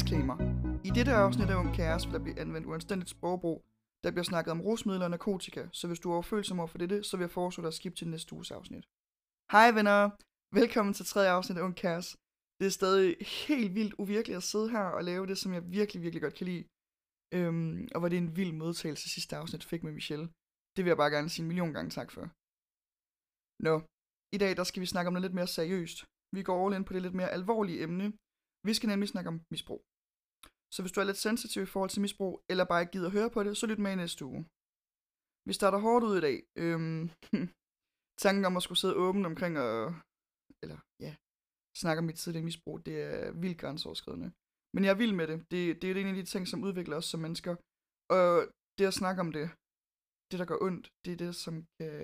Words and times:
Disclaimer. 0.00 0.36
I 0.88 0.90
dette 0.98 1.12
afsnit 1.24 1.50
af 1.50 1.56
Ung 1.62 1.72
Kæres 1.78 2.06
vil 2.06 2.14
der 2.14 2.24
blive 2.26 2.40
anvendt 2.44 2.66
uanstændigt 2.70 3.10
sprogbrug. 3.10 3.58
Der 4.04 4.10
bliver 4.10 4.28
snakket 4.30 4.50
om 4.50 4.60
rusmidler 4.60 5.06
og 5.08 5.10
narkotika, 5.10 5.62
så 5.78 5.84
hvis 5.86 6.00
du 6.00 6.06
er 6.10 6.14
overfølsom 6.18 6.60
over 6.60 6.70
for 6.72 6.78
dette, 6.78 6.98
så 7.08 7.16
vil 7.16 7.24
jeg 7.24 7.36
foreslå 7.38 7.60
dig 7.62 7.72
at 7.72 7.78
skifte 7.80 7.98
til 7.98 8.08
næste 8.08 8.32
uges 8.36 8.50
afsnit. 8.58 8.84
Hej 9.54 9.68
venner! 9.76 10.00
Velkommen 10.60 10.94
til 10.94 11.06
tredje 11.06 11.30
afsnit 11.36 11.58
af 11.58 11.62
Ung 11.62 11.76
Kæres. 11.82 12.08
Det 12.58 12.66
er 12.66 12.74
stadig 12.80 13.08
helt 13.48 13.74
vildt 13.78 13.94
uvirkeligt 14.02 14.36
at 14.36 14.48
sidde 14.52 14.68
her 14.74 14.86
og 14.98 15.02
lave 15.10 15.26
det, 15.30 15.36
som 15.38 15.50
jeg 15.56 15.62
virkelig, 15.78 16.02
virkelig 16.02 16.22
godt 16.22 16.36
kan 16.38 16.46
lide. 16.50 16.64
Øhm, 17.36 17.88
og 17.94 17.98
var 18.02 18.08
det 18.08 18.18
en 18.18 18.36
vild 18.38 18.52
modtagelse 18.52 19.06
sidste 19.14 19.36
afsnit 19.40 19.64
fik 19.70 19.82
med 19.84 19.92
Michelle. 19.98 20.26
Det 20.74 20.80
vil 20.82 20.90
jeg 20.92 21.00
bare 21.02 21.14
gerne 21.16 21.28
sige 21.28 21.42
en 21.44 21.50
million 21.50 21.72
gange 21.76 21.90
tak 21.98 22.10
for. 22.14 22.24
Nå, 23.66 23.74
i 24.36 24.38
dag 24.42 24.52
der 24.58 24.64
skal 24.64 24.82
vi 24.82 24.92
snakke 24.92 25.08
om 25.08 25.12
noget 25.14 25.26
lidt 25.26 25.38
mere 25.38 25.54
seriøst. 25.58 25.98
Vi 26.36 26.42
går 26.48 26.56
all 26.60 26.76
in 26.76 26.84
på 26.84 26.92
det 26.92 27.02
lidt 27.02 27.18
mere 27.20 27.34
alvorlige 27.38 27.82
emne. 27.86 28.06
Vi 28.68 28.72
skal 28.74 28.88
nemlig 28.88 29.08
snakke 29.08 29.28
om 29.32 29.40
misbrug. 29.52 29.82
Så 30.74 30.78
hvis 30.82 30.92
du 30.92 30.98
er 31.00 31.04
lidt 31.04 31.24
sensitiv 31.26 31.62
i 31.62 31.72
forhold 31.74 31.90
til 31.90 32.02
misbrug, 32.04 32.34
eller 32.50 32.64
bare 32.64 32.82
ikke 32.82 32.92
gider 32.92 33.10
at 33.10 33.16
høre 33.18 33.30
på 33.30 33.40
det, 33.44 33.56
så 33.56 33.66
lyt 33.66 33.82
med 33.84 33.92
i 33.92 34.02
næste 34.02 34.24
uge. 34.30 34.42
Vi 35.48 35.52
starter 35.58 35.78
hårdt 35.86 36.04
ud 36.08 36.16
i 36.18 36.24
dag. 36.28 36.38
Øhm, 36.64 37.02
tanken 38.24 38.44
om 38.48 38.56
at 38.56 38.62
skulle 38.62 38.82
sidde 38.82 39.00
åben 39.04 39.24
omkring 39.30 39.54
og, 39.66 39.94
eller 40.62 40.78
ja, 41.06 41.12
snakke 41.82 41.98
om 42.00 42.06
mit 42.10 42.18
tidligere 42.22 42.48
misbrug, 42.48 42.76
det 42.86 42.96
er 43.02 43.32
vildt 43.42 43.60
grænseoverskridende. 43.62 44.30
Men 44.74 44.84
jeg 44.84 44.92
er 44.92 45.00
vild 45.02 45.14
med 45.20 45.26
det. 45.30 45.38
det. 45.52 45.82
Det 45.82 45.86
er 45.86 46.00
en 46.00 46.12
af 46.14 46.18
de 46.20 46.30
ting, 46.32 46.48
som 46.48 46.64
udvikler 46.68 46.96
os 46.96 47.08
som 47.12 47.20
mennesker. 47.20 47.52
Og 48.18 48.28
det 48.78 48.84
at 48.90 48.98
snakke 49.00 49.20
om 49.24 49.30
det, 49.38 49.46
det 50.30 50.38
der 50.40 50.50
gør 50.50 50.58
ondt, 50.66 50.84
det 51.04 51.12
er 51.12 51.20
det, 51.24 51.32
som 51.44 51.54
kan, 51.78 51.94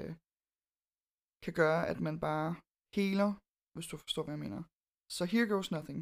kan 1.44 1.54
gøre, 1.60 1.80
at 1.92 1.98
man 2.06 2.16
bare 2.28 2.48
heler, 2.96 3.30
hvis 3.74 3.88
du 3.90 3.96
forstår, 4.04 4.22
hvad 4.24 4.34
jeg 4.34 4.44
mener. 4.46 4.62
Så 5.16 5.22
here 5.32 5.48
goes 5.54 5.70
nothing. 5.76 6.00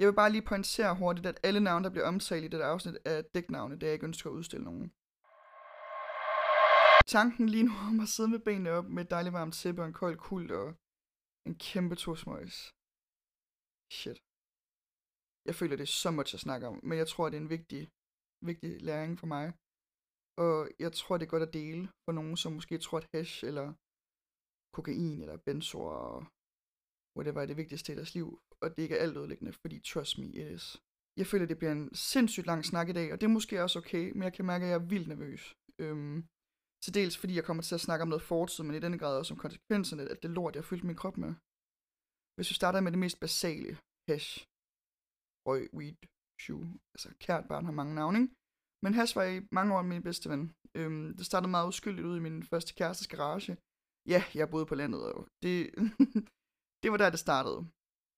Jeg 0.00 0.08
vil 0.08 0.20
bare 0.22 0.32
lige 0.32 0.50
pointere 0.52 0.98
hurtigt, 1.02 1.26
at 1.26 1.40
alle 1.48 1.60
navne, 1.60 1.84
der 1.84 1.94
bliver 1.94 2.08
omtalt 2.12 2.44
i 2.44 2.48
dette 2.52 2.70
afsnit, 2.72 2.96
er 3.04 3.22
dæknavne, 3.34 3.78
da 3.78 3.86
jeg 3.86 3.94
ikke 3.94 4.08
ønsker 4.10 4.30
at 4.30 4.38
udstille 4.38 4.64
nogen. 4.70 4.86
Tanken 7.16 7.46
lige 7.54 7.66
nu 7.68 7.74
om 7.90 7.96
at 8.04 8.08
sidde 8.14 8.30
med 8.34 8.42
benene 8.46 8.70
op 8.78 8.86
med 8.94 9.02
et 9.04 9.10
dejligt 9.14 9.36
varmt 9.38 9.54
tæppe 9.60 9.82
og 9.82 9.88
en 9.88 9.98
kold 10.02 10.16
kult 10.28 10.50
og 10.60 10.66
en 11.48 11.54
kæmpe 11.66 11.94
tosmøjs. 12.02 12.56
Shit. 13.98 14.18
Jeg 15.48 15.54
føler, 15.58 15.74
det 15.76 15.86
er 15.88 15.96
så 16.04 16.10
meget 16.10 16.34
at 16.34 16.44
snakke 16.46 16.64
om, 16.70 16.76
men 16.88 16.96
jeg 17.02 17.08
tror, 17.08 17.24
det 17.28 17.36
er 17.36 17.44
en 17.46 17.54
vigtig, 17.56 17.82
vigtig 18.48 18.72
læring 18.88 19.12
for 19.20 19.28
mig. 19.34 19.46
Og 20.46 20.56
jeg 20.84 20.92
tror, 20.98 21.14
det 21.16 21.24
er 21.26 21.34
godt 21.34 21.48
at 21.48 21.56
dele 21.60 21.82
for 22.04 22.12
nogen, 22.18 22.36
som 22.42 22.50
måske 22.58 22.74
tror, 22.78 22.98
at 23.02 23.08
hash 23.14 23.36
eller 23.50 23.66
kokain 24.76 25.18
eller 25.24 25.36
benzoer 25.46 25.98
og 26.12 26.18
whatever 27.16 27.40
er 27.42 27.48
det 27.50 27.60
vigtigste 27.62 27.92
i 27.92 27.96
deres 28.00 28.14
liv, 28.18 28.28
og 28.62 28.76
det 28.76 28.82
ikke 28.82 28.96
er 28.96 29.02
alt 29.02 29.16
ødelæggende, 29.16 29.52
fordi 29.52 29.76
trust 29.90 30.18
me, 30.18 30.26
it 30.40 30.48
is. 30.56 30.64
Jeg 31.20 31.26
føler, 31.26 31.46
det 31.46 31.58
bliver 31.58 31.72
en 31.72 31.94
sindssygt 31.94 32.46
lang 32.46 32.64
snak 32.64 32.88
i 32.88 32.92
dag, 32.92 33.12
og 33.12 33.20
det 33.20 33.26
er 33.26 33.36
måske 33.38 33.62
også 33.62 33.78
okay, 33.78 34.04
men 34.12 34.22
jeg 34.22 34.32
kan 34.32 34.44
mærke, 34.44 34.64
at 34.64 34.70
jeg 34.70 34.78
er 34.80 34.88
vildt 34.92 35.08
nervøs. 35.08 35.42
Øhm, 35.82 36.16
til 36.82 36.94
dels 36.98 37.16
fordi 37.20 37.34
jeg 37.36 37.44
kommer 37.44 37.62
til 37.62 37.74
at 37.74 37.86
snakke 37.86 38.02
om 38.02 38.08
noget 38.08 38.28
fortid, 38.32 38.64
men 38.64 38.76
i 38.76 38.84
denne 38.84 38.98
grad 38.98 39.18
også 39.18 39.34
om 39.34 39.40
konsekvenserne 39.44 40.02
af 40.12 40.16
det 40.16 40.30
lort, 40.30 40.54
jeg 40.54 40.62
har 40.62 40.70
fyldt 40.70 40.84
min 40.84 41.00
krop 41.02 41.16
med. 41.24 41.32
Hvis 42.36 42.50
vi 42.50 42.54
starter 42.60 42.80
med 42.80 42.92
det 42.92 43.04
mest 43.04 43.18
basale, 43.24 43.72
hash, 44.08 44.30
røg, 45.46 45.64
weed, 45.78 46.00
shoe, 46.42 46.66
altså 46.94 47.08
kært 47.24 47.44
barn 47.50 47.64
har 47.68 47.72
mange 47.80 47.94
navne, 47.94 48.18
ikke? 48.20 48.34
Men 48.84 48.94
hash 48.94 49.16
var 49.18 49.26
i 49.34 49.36
mange 49.58 49.74
år 49.74 49.82
min 49.82 50.06
bedste 50.08 50.26
ven. 50.32 50.42
Øhm, 50.78 51.06
det 51.18 51.24
startede 51.26 51.50
meget 51.50 51.70
uskyldigt 51.72 52.06
ud 52.10 52.16
i 52.16 52.24
min 52.26 52.42
første 52.50 52.74
kærestes 52.78 53.08
garage. 53.14 53.52
Ja, 54.12 54.20
jeg 54.34 54.50
boede 54.52 54.66
på 54.70 54.74
landet, 54.80 55.02
og 55.12 55.28
det, 55.42 55.54
det 56.82 56.88
var 56.92 56.98
der, 57.00 57.10
det 57.10 57.24
startede. 57.26 57.60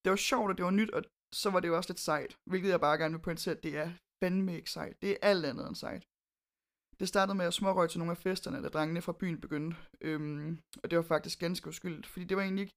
Det 0.02 0.10
var 0.10 0.16
sjovt, 0.30 0.50
og 0.50 0.56
det 0.58 0.64
var 0.64 0.70
nyt, 0.70 0.90
og 0.90 1.02
så 1.34 1.50
var 1.50 1.60
det 1.60 1.68
jo 1.68 1.76
også 1.76 1.90
lidt 1.92 2.06
sejt, 2.10 2.32
hvilket 2.50 2.70
jeg 2.70 2.80
bare 2.80 2.98
gerne 2.98 3.14
vil 3.14 3.26
pointere, 3.28 3.56
at 3.56 3.62
det 3.62 3.76
er 3.82 3.88
fandme 4.22 4.56
ikke 4.56 4.70
sejt. 4.70 4.96
Det 5.02 5.10
er 5.10 5.16
alt 5.30 5.44
andet 5.50 5.68
end 5.68 5.76
sejt. 5.84 6.04
Det 7.00 7.08
startede 7.08 7.36
med 7.38 7.46
at 7.50 7.54
smårøg 7.54 7.90
til 7.90 7.98
nogle 7.98 8.16
af 8.16 8.22
festerne, 8.26 8.62
da 8.62 8.68
drengene 8.68 9.02
fra 9.02 9.18
byen 9.20 9.40
begyndte. 9.40 9.76
Øhm, 10.00 10.48
og 10.82 10.90
det 10.90 10.96
var 10.98 11.06
faktisk 11.14 11.36
ganske 11.44 11.68
uskyldigt, 11.68 12.06
fordi 12.06 12.24
det 12.24 12.36
var 12.36 12.42
egentlig 12.42 12.62
ikke, 12.66 12.76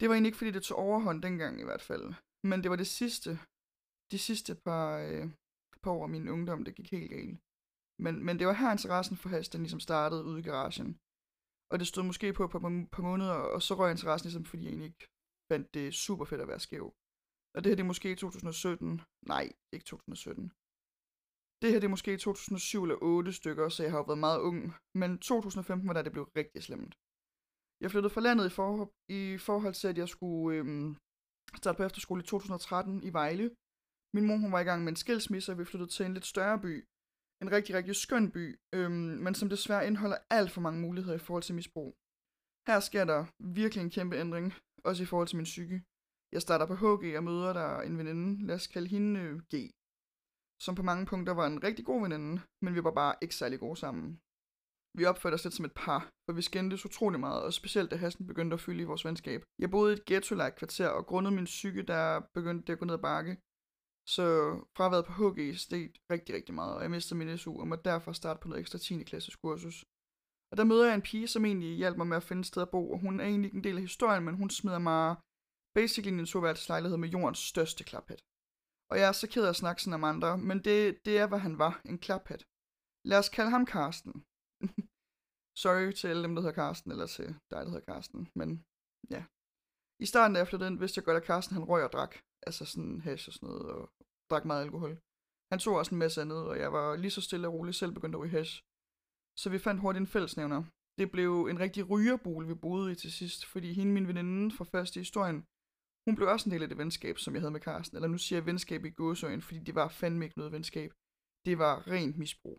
det 0.00 0.08
var 0.08 0.14
egentlig 0.14 0.28
ikke, 0.30 0.40
fordi 0.40 0.50
det 0.50 0.62
tog 0.62 0.78
overhånd 0.78 1.22
dengang 1.22 1.54
i 1.60 1.64
hvert 1.68 1.82
fald. 1.82 2.06
Men 2.50 2.62
det 2.62 2.70
var 2.70 2.76
det 2.82 2.86
sidste, 3.00 3.30
de 4.12 4.18
sidste 4.28 4.52
par, 4.66 4.86
øh, 5.06 5.24
par 5.82 5.90
år 5.96 6.02
af 6.02 6.08
min 6.08 6.28
ungdom, 6.28 6.64
det 6.64 6.76
gik 6.78 6.90
helt 6.90 7.10
galt. 7.10 7.38
Men, 8.04 8.14
men 8.26 8.38
det 8.38 8.46
var 8.46 8.52
her 8.52 8.72
interessen 8.72 9.16
for 9.16 9.28
hash, 9.28 9.52
den 9.52 9.62
ligesom 9.62 9.80
startede 9.80 10.24
ude 10.28 10.40
i 10.40 10.46
garagen. 10.50 10.90
Og 11.70 11.76
det 11.80 11.86
stod 11.86 12.04
måske 12.10 12.32
på 12.32 12.44
et 12.44 12.50
par, 12.50 12.62
par 12.94 13.02
måneder, 13.02 13.36
og 13.54 13.62
så 13.62 13.72
røg 13.74 13.90
interessen 13.90 14.26
ligesom, 14.26 14.44
fordi 14.44 14.62
jeg 14.62 14.70
egentlig 14.70 14.90
ikke 14.92 15.06
fandt 15.50 15.74
det 15.74 15.94
super 15.94 16.24
fedt 16.24 16.40
at 16.44 16.48
være 16.48 16.60
skæv. 16.66 16.86
Og 17.54 17.58
det 17.60 17.70
her 17.70 17.76
det 17.76 17.84
er 17.86 17.92
måske 17.92 18.08
i 18.12 18.14
2017. 18.14 19.00
Nej, 19.32 19.44
ikke 19.74 19.84
2017. 19.84 20.52
Det 21.62 21.68
her 21.72 21.80
det 21.80 21.88
er 21.88 21.96
måske 21.96 22.14
i 22.14 22.16
2007 22.16 22.82
eller 22.82 22.98
8 23.02 23.32
stykker, 23.32 23.68
så 23.68 23.82
jeg 23.82 23.92
har 23.92 23.98
jo 23.98 24.08
været 24.10 24.24
meget 24.26 24.40
ung. 24.48 24.60
Men 25.00 25.10
2015 25.18 25.88
var 25.88 25.94
da 25.94 26.02
det 26.02 26.12
blev 26.12 26.24
rigtig 26.40 26.62
slemt. 26.62 26.94
Jeg 27.82 27.90
flyttede 27.90 28.14
fra 28.14 28.24
landet 28.26 28.46
i, 28.46 28.52
for, 28.58 28.68
i 29.20 29.22
forhold 29.48 29.74
til, 29.74 29.88
at 29.92 29.98
jeg 29.98 30.08
skulle 30.14 30.58
øhm, 30.58 30.96
starte 31.60 31.76
på 31.76 31.84
efterskole 31.88 32.22
i 32.22 32.26
2013 32.26 33.02
i 33.08 33.10
Vejle. 33.18 33.46
Min 34.14 34.26
mor 34.26 34.36
hun 34.44 34.52
var 34.52 34.60
i 34.60 34.68
gang 34.70 34.80
med 34.84 34.92
en 34.92 35.02
skilsmisse, 35.04 35.52
og 35.52 35.58
vi 35.58 35.64
flyttede 35.64 35.90
til 35.90 36.06
en 36.06 36.14
lidt 36.14 36.26
større 36.34 36.58
by. 36.64 36.74
En 37.42 37.52
rigtig, 37.56 37.72
rigtig 37.74 37.96
skøn 37.96 38.26
by, 38.36 38.44
øhm, 38.74 39.16
men 39.24 39.34
som 39.34 39.48
desværre 39.48 39.86
indeholder 39.86 40.18
alt 40.30 40.50
for 40.50 40.60
mange 40.60 40.80
muligheder 40.80 41.16
i 41.16 41.24
forhold 41.26 41.42
til 41.46 41.54
misbrug. 41.54 41.90
Her 42.68 42.80
sker 42.88 43.04
der 43.12 43.20
virkelig 43.60 43.82
en 43.82 43.94
kæmpe 43.96 44.16
ændring, 44.24 44.46
også 44.88 45.02
i 45.02 45.06
forhold 45.06 45.28
til 45.28 45.36
min 45.36 45.52
psyke. 45.52 45.82
Jeg 46.34 46.42
starter 46.42 46.66
på 46.66 46.74
HG 46.74 47.04
og 47.18 47.24
møder 47.24 47.52
der 47.52 47.80
en 47.80 47.98
veninde, 47.98 48.46
lad 48.46 48.54
os 48.54 48.66
kalde 48.66 48.88
hende 48.88 49.20
øh, 49.20 49.34
G, 49.52 49.54
som 50.64 50.74
på 50.74 50.82
mange 50.82 51.06
punkter 51.06 51.32
var 51.34 51.46
en 51.46 51.64
rigtig 51.64 51.84
god 51.84 52.00
veninde, 52.02 52.42
men 52.62 52.74
vi 52.74 52.84
var 52.84 52.90
bare 52.90 53.14
ikke 53.22 53.34
særlig 53.34 53.58
gode 53.60 53.76
sammen. 53.76 54.20
Vi 54.98 55.04
opførte 55.04 55.34
os 55.34 55.44
lidt 55.44 55.54
som 55.54 55.64
et 55.64 55.76
par, 55.76 56.00
for 56.24 56.32
vi 56.32 56.42
skændtes 56.42 56.86
utrolig 56.86 57.20
meget, 57.20 57.42
og 57.42 57.52
specielt 57.52 57.90
da 57.90 57.96
hasten 57.96 58.26
begyndte 58.26 58.54
at 58.54 58.60
fylde 58.60 58.82
i 58.82 58.90
vores 58.90 59.04
venskab. 59.04 59.40
Jeg 59.58 59.70
boede 59.70 59.92
i 59.92 59.96
et 59.96 60.04
ghetto 60.04 60.34
kvarter, 60.56 60.88
og 60.88 61.06
grundet 61.06 61.32
min 61.32 61.44
psyke, 61.44 61.82
der 61.82 62.20
begyndte 62.34 62.66
det 62.66 62.72
at 62.72 62.78
gå 62.78 62.84
ned 62.84 62.94
ad 62.94 62.98
bakke. 62.98 63.36
Så 64.08 64.26
fraværet 64.76 65.06
på 65.06 65.12
HG 65.12 65.58
steg 65.58 65.90
rigtig, 66.10 66.34
rigtig 66.34 66.54
meget, 66.54 66.74
og 66.76 66.82
jeg 66.82 66.90
mistede 66.90 67.18
min 67.18 67.38
SU, 67.38 67.60
og 67.60 67.68
måtte 67.68 67.84
derfor 67.90 68.12
starte 68.12 68.40
på 68.40 68.48
noget 68.48 68.60
ekstra 68.60 68.78
10. 68.78 69.02
klasses 69.02 69.36
kursus. 69.36 69.84
Og 70.50 70.56
der 70.58 70.64
møder 70.64 70.86
jeg 70.86 70.94
en 70.94 71.08
pige, 71.10 71.28
som 71.28 71.44
egentlig 71.44 71.76
hjalp 71.76 71.96
mig 71.96 72.06
med 72.06 72.16
at 72.16 72.28
finde 72.28 72.40
et 72.40 72.46
sted 72.46 72.62
at 72.62 72.70
bo, 72.70 72.90
og 72.92 72.98
hun 73.04 73.20
er 73.20 73.24
egentlig 73.24 73.48
ikke 73.48 73.56
en 73.56 73.64
del 73.64 73.76
af 73.76 73.82
historien, 73.82 74.24
men 74.24 74.34
hun 74.34 74.50
smider 74.50 74.78
mig 74.78 75.16
basically 75.78 76.18
en 76.18 76.26
toværelseslejlighed 76.26 76.98
med 76.98 77.08
jordens 77.08 77.38
største 77.38 77.84
klaphat. 77.90 78.20
Og 78.90 78.94
jeg 78.98 79.08
er 79.08 79.12
så 79.12 79.26
ked 79.32 79.44
af 79.44 79.52
at 79.54 79.60
snakke 79.62 79.82
sådan 79.82 79.98
om 80.00 80.04
andre, 80.12 80.38
men 80.48 80.58
det, 80.66 80.78
det 81.06 81.14
er, 81.18 81.26
hvad 81.28 81.38
han 81.46 81.58
var, 81.64 81.72
en 81.90 81.98
klaphat. 81.98 82.42
Lad 83.10 83.18
os 83.22 83.34
kalde 83.36 83.50
ham 83.56 83.66
Karsten. 83.74 84.14
Sorry 85.62 85.92
til 85.92 86.08
alle 86.08 86.22
dem, 86.26 86.34
der 86.34 86.42
hedder 86.42 86.60
Karsten, 86.62 86.90
eller 86.92 87.06
til 87.06 87.28
dig, 87.50 87.60
der 87.64 87.70
hedder 87.72 87.88
Karsten, 87.92 88.20
men 88.40 88.48
ja. 89.14 89.22
I 90.04 90.06
starten, 90.12 90.34
da 90.34 90.38
jeg 90.38 90.48
flyttede 90.48 90.70
ind, 90.70 90.78
vidste 90.78 90.98
jeg 90.98 91.04
godt, 91.04 91.20
at 91.20 91.28
Karsten 91.30 91.56
han 91.56 91.68
røg 91.70 91.82
og 91.84 91.92
drak, 91.92 92.12
altså 92.46 92.64
sådan 92.72 93.00
hash 93.06 93.28
og 93.28 93.32
sådan 93.34 93.48
noget, 93.48 93.66
og 93.74 93.82
drak 94.30 94.44
meget 94.44 94.62
alkohol. 94.62 94.92
Han 95.52 95.58
tog 95.58 95.74
også 95.76 95.92
en 95.94 96.02
masse 96.04 96.20
andet, 96.22 96.40
og 96.50 96.58
jeg 96.58 96.70
var 96.72 96.96
lige 96.96 97.16
så 97.16 97.20
stille 97.20 97.48
og 97.48 97.54
rolig 97.54 97.74
selv 97.74 97.92
begyndt 97.92 98.14
at 98.14 98.20
ryge 98.20 98.36
hash. 98.38 98.52
Så 99.40 99.46
vi 99.50 99.58
fandt 99.58 99.80
hurtigt 99.80 100.00
en 100.00 100.14
fællesnævner. 100.14 100.60
Det 100.98 101.10
blev 101.14 101.32
en 101.50 101.60
rigtig 101.60 101.90
rygerbul, 101.90 102.48
vi 102.48 102.54
boede 102.54 102.92
i 102.92 102.94
til 102.94 103.12
sidst, 103.12 103.40
fordi 103.52 103.72
hende, 103.72 103.92
min 103.92 104.08
veninde 104.08 104.56
fra 104.56 104.64
første 104.64 105.00
historien, 105.00 105.38
hun 106.06 106.16
blev 106.16 106.28
også 106.28 106.44
en 106.46 106.52
del 106.54 106.62
af 106.62 106.68
det 106.68 106.78
venskab, 106.78 107.18
som 107.18 107.34
jeg 107.34 107.42
havde 107.42 107.56
med 107.56 107.60
Karsten. 107.60 107.96
Eller 107.96 108.08
nu 108.08 108.18
siger 108.18 108.38
jeg 108.38 108.46
venskab 108.46 108.84
i 108.84 108.90
gåsøjen, 108.90 109.42
fordi 109.42 109.60
det 109.68 109.74
var 109.74 109.88
fandme 109.88 110.24
ikke 110.24 110.38
noget 110.38 110.52
venskab. 110.52 110.90
Det 111.46 111.58
var 111.58 111.74
rent 111.94 112.18
misbrug. 112.18 112.58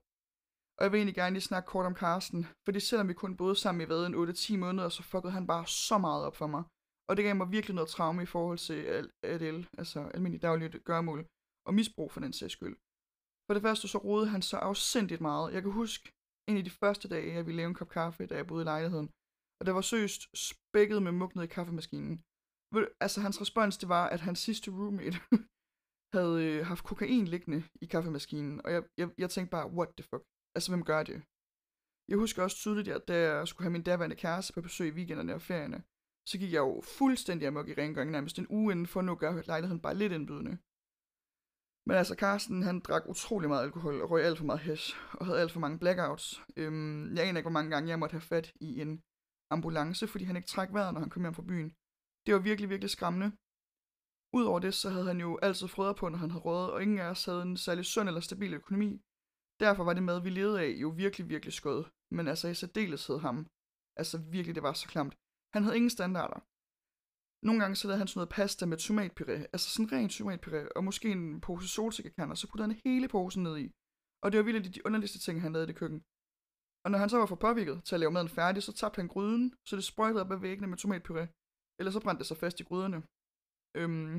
Og 0.77 0.83
jeg 0.83 0.91
vil 0.91 0.97
egentlig 0.97 1.15
gerne 1.15 1.33
lige 1.33 1.49
snakke 1.49 1.67
kort 1.67 1.85
om 1.85 1.95
Karsten, 1.95 2.41
fordi 2.65 2.79
selvom 2.79 3.07
vi 3.07 3.13
kun 3.13 3.37
boede 3.37 3.55
sammen 3.55 3.81
i 3.81 3.85
hvad, 3.85 4.05
en 4.05 4.15
8-10 4.15 4.57
måneder, 4.57 4.89
så 4.89 5.03
fuckede 5.03 5.33
han 5.37 5.47
bare 5.47 5.67
så 5.67 5.97
meget 5.97 6.25
op 6.27 6.35
for 6.35 6.47
mig. 6.47 6.63
Og 7.09 7.17
det 7.17 7.25
gav 7.25 7.35
mig 7.35 7.51
virkelig 7.51 7.75
noget 7.75 7.89
traume 7.89 8.23
i 8.23 8.31
forhold 8.33 8.57
til 8.57 8.79
ADL, 9.23 9.67
altså 9.77 9.99
almindelig 10.13 10.41
dagligt 10.41 10.83
gørmål, 10.83 11.21
og 11.67 11.73
misbrug 11.73 12.11
for 12.11 12.19
den 12.19 12.33
sags 12.33 12.53
skyld. 12.53 12.75
For 13.45 13.53
det 13.53 13.61
første 13.61 13.87
så 13.87 13.97
rodede 13.97 14.29
han 14.29 14.41
så 14.41 14.57
afsindigt 14.57 15.21
meget. 15.21 15.53
Jeg 15.53 15.61
kan 15.61 15.71
huske 15.71 16.11
en 16.49 16.57
af 16.57 16.63
de 16.63 16.77
første 16.81 17.07
dage, 17.13 17.33
jeg 17.33 17.45
ville 17.45 17.57
lave 17.57 17.69
en 17.69 17.79
kop 17.79 17.89
kaffe, 17.89 18.25
da 18.25 18.35
jeg 18.35 18.47
boede 18.47 18.63
i 18.63 18.71
lejligheden. 18.73 19.09
Og 19.59 19.65
der 19.65 19.71
var 19.71 19.81
søst 19.81 20.21
spækket 20.47 21.03
med 21.03 21.11
mug 21.11 21.31
ned 21.35 21.43
i 21.43 21.55
kaffemaskinen. 21.57 22.15
Altså 23.05 23.21
hans 23.21 23.41
respons, 23.41 23.77
det 23.77 23.89
var, 23.89 24.05
at 24.09 24.21
hans 24.27 24.39
sidste 24.39 24.71
roommate 24.71 25.19
havde 26.15 26.35
øh, 26.45 26.65
haft 26.65 26.83
kokain 26.83 27.25
liggende 27.27 27.63
i 27.81 27.85
kaffemaskinen. 27.85 28.65
Og 28.65 28.71
jeg, 28.75 28.81
jeg, 28.97 29.07
jeg 29.17 29.29
tænkte 29.29 29.51
bare, 29.51 29.71
what 29.77 29.89
the 29.97 30.03
fuck? 30.09 30.23
Altså, 30.55 30.71
hvem 30.71 30.83
gør 30.91 31.03
det? 31.03 31.17
Jeg 32.09 32.17
husker 32.17 32.43
også 32.43 32.57
tydeligt, 32.57 32.89
at 32.97 33.07
da 33.07 33.15
jeg 33.27 33.47
skulle 33.47 33.65
have 33.65 33.75
min 33.77 33.87
daværende 33.89 34.15
kæreste 34.15 34.53
på 34.53 34.61
besøg 34.61 34.87
i 34.87 34.95
weekenderne 34.97 35.33
og 35.35 35.41
ferierne, 35.41 35.83
så 36.29 36.35
gik 36.41 36.51
jeg 36.53 36.63
jo 36.67 36.81
fuldstændig 36.97 37.47
amok 37.47 37.67
i 37.69 37.73
rengøringen 37.73 38.11
nærmest 38.11 38.39
en 38.39 38.47
uge 38.49 38.71
inden 38.71 38.87
for 38.87 39.01
nu 39.01 39.11
at 39.11 39.19
gøre 39.23 39.43
lejligheden 39.53 39.81
bare 39.81 39.95
lidt 40.01 40.13
indbydende. 40.13 40.57
Men 41.87 41.95
altså, 41.97 42.15
Carsten, 42.15 42.63
han 42.63 42.79
drak 42.79 43.03
utrolig 43.07 43.49
meget 43.49 43.63
alkohol 43.63 44.01
og 44.01 44.11
røg 44.11 44.23
alt 44.23 44.37
for 44.37 44.45
meget 44.45 44.59
hash, 44.59 44.95
og 45.13 45.25
havde 45.25 45.41
alt 45.41 45.51
for 45.51 45.59
mange 45.59 45.79
blackouts. 45.79 46.41
Øhm, 46.57 47.15
jeg 47.15 47.23
aner 47.27 47.37
ikke, 47.39 47.49
hvor 47.49 47.57
mange 47.59 47.71
gange 47.71 47.89
jeg 47.89 47.99
måtte 47.99 48.13
have 48.13 48.21
fat 48.21 48.53
i 48.61 48.81
en 48.81 49.03
ambulance, 49.49 50.07
fordi 50.07 50.23
han 50.23 50.35
ikke 50.35 50.47
trak 50.47 50.73
vejret, 50.73 50.93
når 50.93 50.99
han 50.99 51.09
kom 51.09 51.23
hjem 51.23 51.33
fra 51.33 51.49
byen. 51.51 51.69
Det 52.25 52.33
var 52.33 52.39
virkelig, 52.39 52.69
virkelig 52.69 52.89
skræmmende. 52.89 53.29
Udover 54.37 54.59
det, 54.59 54.73
så 54.73 54.89
havde 54.89 55.05
han 55.05 55.19
jo 55.19 55.39
altid 55.41 55.67
frøder 55.67 55.93
på, 55.93 56.09
når 56.09 56.17
han 56.17 56.31
havde 56.31 56.43
rådet, 56.43 56.71
og 56.71 56.81
ingen 56.83 56.99
af 56.99 57.09
os 57.09 57.25
havde 57.25 57.41
en 57.41 57.57
særlig 57.57 57.85
sund 57.85 58.07
eller 58.09 58.21
stabil 58.21 58.53
økonomi. 58.53 59.01
Derfor 59.59 59.83
var 59.83 59.93
det 59.93 60.03
mad, 60.03 60.21
vi 60.21 60.29
levede 60.29 60.61
af, 60.61 60.69
jo 60.83 60.89
virkelig, 60.89 61.29
virkelig 61.29 61.53
skød. 61.53 61.85
Men 62.11 62.27
altså 62.27 62.47
i 62.47 62.53
særdeleshed 62.53 63.17
ham. 63.19 63.47
Altså 63.99 64.17
virkelig, 64.17 64.55
det 64.55 64.63
var 64.63 64.73
så 64.73 64.87
klamt. 64.87 65.13
Han 65.53 65.63
havde 65.63 65.77
ingen 65.79 65.95
standarder. 65.97 66.39
Nogle 67.47 67.61
gange 67.61 67.75
så 67.75 67.87
lavede 67.87 68.01
han 68.01 68.07
sådan 68.07 68.19
noget 68.19 68.35
pasta 68.37 68.63
med 68.71 68.79
tomatpuré, 68.85 69.37
altså 69.53 69.67
sådan 69.73 69.91
ren 69.93 70.09
tomatpuré, 70.17 70.61
og 70.75 70.81
måske 70.89 71.07
en 71.17 71.41
pose 71.45 71.67
solsikkekanner, 71.75 72.35
så 72.35 72.45
puttede 72.47 72.69
han 72.69 72.81
hele 72.85 73.07
posen 73.15 73.43
ned 73.43 73.55
i. 73.65 73.67
Og 74.23 74.27
det 74.31 74.37
var 74.37 74.49
virkelig 74.49 74.75
de 74.75 74.85
underligste 74.87 75.19
ting, 75.19 75.35
han 75.41 75.53
lavede 75.53 75.67
i 75.67 75.71
det 75.71 75.79
køkken. 75.81 75.99
Og 76.83 76.87
når 76.91 76.99
han 77.01 77.09
så 77.09 77.17
var 77.17 77.29
for 77.29 77.45
påvirket 77.47 77.77
til 77.85 77.95
at 77.95 78.01
lave 78.01 78.15
maden 78.15 78.35
færdig, 78.39 78.61
så 78.63 78.73
tabte 78.73 78.99
han 79.01 79.11
gryden, 79.13 79.45
så 79.67 79.73
det 79.75 79.83
sprøjtede 79.83 80.23
op 80.23 80.31
ad 80.31 80.39
væggene 80.47 80.71
med 80.71 80.81
tomatpuré. 80.83 81.23
Eller 81.79 81.91
så 81.91 81.99
brændte 82.03 82.21
det 82.21 82.27
sig 82.27 82.41
fast 82.43 82.59
i 82.59 82.67
gryderne. 82.69 82.99
Øhm, 83.79 84.15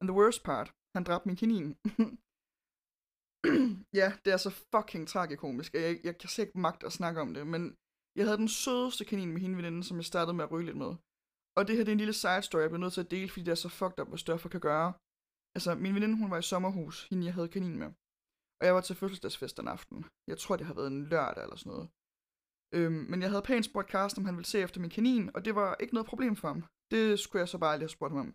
and 0.00 0.08
the 0.10 0.18
worst 0.20 0.40
part, 0.48 0.68
han 0.96 1.04
dræbte 1.04 1.28
min 1.28 1.40
kanin. 1.42 1.68
ja, 4.00 4.08
det 4.24 4.30
er 4.32 4.40
så 4.46 4.50
fucking 4.74 5.04
tragikomisk, 5.12 5.70
jeg, 5.74 6.00
jeg 6.06 6.14
kan 6.20 6.28
slet 6.28 6.46
ikke 6.46 6.64
magt 6.66 6.82
at 6.84 6.96
snakke 6.98 7.18
om 7.24 7.30
det, 7.34 7.44
men 7.54 7.62
jeg 8.18 8.24
havde 8.26 8.42
den 8.44 8.52
sødeste 8.62 9.04
kanin 9.10 9.32
med 9.32 9.40
hende 9.44 9.56
veninde, 9.56 9.82
som 9.84 9.96
jeg 9.96 10.10
startede 10.12 10.36
med 10.36 10.44
at 10.44 10.52
ryge 10.52 10.66
lidt 10.66 10.82
med. 10.84 10.92
Og 11.56 11.62
det 11.66 11.76
her 11.76 11.84
det 11.84 11.92
er 11.92 11.98
en 11.98 12.04
lille 12.04 12.20
side 12.22 12.42
story, 12.42 12.62
jeg 12.62 12.70
bliver 12.70 12.84
nødt 12.84 12.96
til 12.96 13.04
at 13.04 13.10
dele, 13.14 13.30
fordi 13.30 13.44
det 13.46 13.52
er 13.52 13.64
så 13.64 13.70
fucked 13.78 13.98
up, 14.00 14.08
hvad 14.08 14.22
stoffer 14.24 14.48
kan 14.54 14.64
gøre. 14.70 14.88
Altså, 15.56 15.70
min 15.84 15.94
veninde, 15.96 16.16
hun 16.22 16.30
var 16.30 16.38
i 16.40 16.50
sommerhus, 16.52 16.96
hende 17.10 17.26
jeg 17.26 17.34
havde 17.34 17.54
kanin 17.54 17.78
med. 17.82 17.90
Og 18.58 18.64
jeg 18.66 18.74
var 18.74 18.84
til 18.84 18.96
fødselsdagsfest 19.00 19.56
den 19.56 19.68
aften. 19.76 19.98
Jeg 20.30 20.38
tror, 20.38 20.56
det 20.56 20.66
har 20.66 20.74
været 20.74 20.92
en 20.92 21.04
lørdag 21.12 21.42
eller 21.42 21.56
sådan 21.56 21.72
noget. 21.72 21.86
Øhm, 22.76 23.04
men 23.10 23.18
jeg 23.22 23.30
havde 23.30 23.48
pænt 23.48 23.64
spurgt 23.64 23.92
Carsten, 23.94 24.20
om 24.20 24.26
han 24.28 24.36
ville 24.36 24.52
se 24.52 24.58
efter 24.66 24.80
min 24.80 24.94
kanin, 24.96 25.24
og 25.34 25.40
det 25.44 25.54
var 25.60 25.68
ikke 25.82 25.94
noget 25.94 26.10
problem 26.12 26.34
for 26.40 26.48
ham. 26.52 26.60
Det 26.92 27.04
skulle 27.22 27.40
jeg 27.40 27.48
så 27.48 27.58
bare 27.64 27.76
lige 27.76 27.88
have 27.88 27.96
spurgt 27.96 28.12
ham 28.12 28.24
om. 28.24 28.30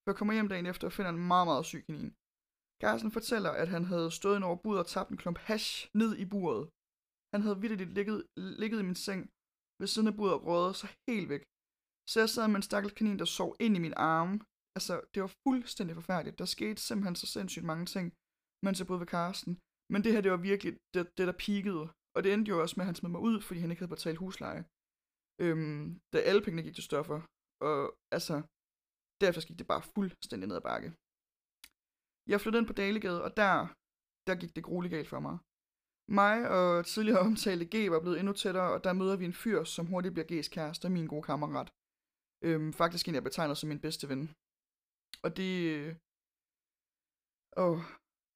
For 0.00 0.08
jeg 0.10 0.16
kommer 0.18 0.34
hjem 0.34 0.48
dagen 0.48 0.66
efter 0.66 0.84
og 0.86 0.92
finder 0.96 1.10
en 1.12 1.26
meget, 1.32 1.46
meget 1.50 1.64
syg 1.70 1.82
kanin. 1.86 2.10
Carsten 2.82 3.10
fortæller, 3.16 3.52
at 3.62 3.68
han 3.74 3.84
havde 3.92 4.10
stået 4.18 4.36
ind 4.36 4.44
over 4.48 4.56
buret 4.62 4.80
og 4.82 4.86
tabt 4.86 5.10
en 5.10 5.20
klump 5.22 5.38
hash 5.48 5.70
ned 6.00 6.10
i 6.22 6.24
buret. 6.32 6.62
Han 7.34 7.42
havde 7.44 7.60
vidderligt 7.62 7.92
ligget, 7.98 8.18
ligget 8.62 8.78
i 8.80 8.88
min 8.90 9.00
seng 9.06 9.20
ved 9.80 9.88
siden 9.92 10.08
af 10.10 10.16
buret 10.18 10.34
og 10.36 10.44
røget 10.46 10.76
sig 10.80 10.90
helt 11.08 11.28
væk. 11.32 11.42
Så 12.10 12.16
jeg 12.22 12.28
sad 12.28 12.48
med 12.48 12.56
en 12.56 12.68
stakkels 12.68 12.94
kanin, 12.98 13.18
der 13.18 13.24
sov 13.24 13.50
ind 13.64 13.76
i 13.76 13.84
min 13.86 13.96
arme. 13.96 14.34
Altså, 14.76 14.94
det 15.12 15.20
var 15.24 15.32
fuldstændig 15.46 15.94
forfærdeligt. 16.00 16.38
Der 16.40 16.44
skete 16.44 16.80
simpelthen 16.88 17.16
så 17.16 17.26
sindssygt 17.26 17.68
mange 17.70 17.86
ting, 17.94 18.06
mens 18.64 18.78
jeg 18.78 18.86
boede 18.86 19.00
ved 19.00 19.12
Karsten. 19.16 19.52
Men 19.92 20.00
det 20.04 20.12
her, 20.12 20.20
det 20.20 20.30
var 20.34 20.42
virkelig 20.50 20.72
det, 20.94 21.02
det 21.18 21.26
der 21.28 21.36
peakede. 21.44 21.84
Og 22.14 22.20
det 22.24 22.32
endte 22.32 22.48
jo 22.52 22.56
også 22.62 22.74
med, 22.76 22.84
at 22.84 22.90
han 22.90 22.98
smed 22.98 23.10
mig 23.10 23.22
ud, 23.28 23.36
fordi 23.46 23.60
han 23.60 23.70
ikke 23.70 23.82
havde 23.82 23.96
betalt 23.96 24.18
husleje. 24.24 24.62
Øhm, 25.44 25.82
da 26.12 26.18
alle 26.28 26.42
pengene 26.42 26.62
gik 26.66 26.76
til 26.76 26.88
stoffer. 26.90 27.18
Og 27.68 27.78
altså, 28.16 28.34
derefter 29.20 29.42
gik 29.48 29.58
det 29.58 29.72
bare 29.72 29.82
fuldstændig 29.94 30.46
ned 30.48 30.56
ad 30.60 30.66
bakke. 30.70 30.90
Jeg 32.32 32.40
flyttede 32.40 32.60
ind 32.60 32.70
på 32.70 32.78
Dalegade, 32.82 33.20
og 33.26 33.30
der, 33.40 33.54
der 34.28 34.34
gik 34.42 34.52
det 34.56 34.68
grueligt 34.68 34.94
galt 34.96 35.10
for 35.12 35.20
mig. 35.26 35.36
Mig 36.20 36.36
og 36.56 36.86
tidligere 36.92 37.24
omtalte 37.28 37.70
G 37.72 37.76
var 37.94 38.00
blevet 38.00 38.18
endnu 38.18 38.32
tættere, 38.42 38.68
og 38.74 38.84
der 38.84 38.98
møder 39.00 39.16
vi 39.16 39.24
en 39.24 39.40
fyr, 39.42 39.60
som 39.64 39.86
hurtigt 39.92 40.14
bliver 40.14 40.30
G's 40.32 40.48
kæreste 40.56 40.84
og 40.86 40.92
min 40.92 41.06
gode 41.12 41.26
kammerat. 41.30 41.68
Øhm, 42.46 42.72
faktisk 42.72 43.08
en, 43.08 43.14
jeg 43.14 43.28
betegner 43.28 43.54
som 43.54 43.68
min 43.68 43.84
bedste 43.86 44.08
ven. 44.08 44.22
Og 45.24 45.30
det... 45.38 45.52
Åh, 47.64 47.80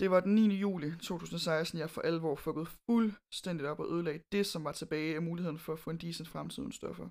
det 0.01 0.11
var 0.11 0.21
den 0.21 0.35
9. 0.35 0.55
juli 0.65 0.89
2016, 0.91 1.79
jeg 1.79 1.91
for 1.91 2.03
alvor 2.11 2.35
fuckede 2.37 2.67
fuldstændigt 2.87 3.67
op 3.71 3.81
og 3.81 3.89
ødelagde 3.95 4.25
det, 4.33 4.45
som 4.47 4.65
var 4.65 4.73
tilbage 4.73 5.15
af 5.17 5.23
muligheden 5.23 5.59
for 5.59 5.73
at 5.73 5.79
få 5.85 5.91
en 5.91 6.03
decent 6.05 6.29
fremtid 6.29 6.59
uden 6.63 6.73
stoffer. 6.81 7.09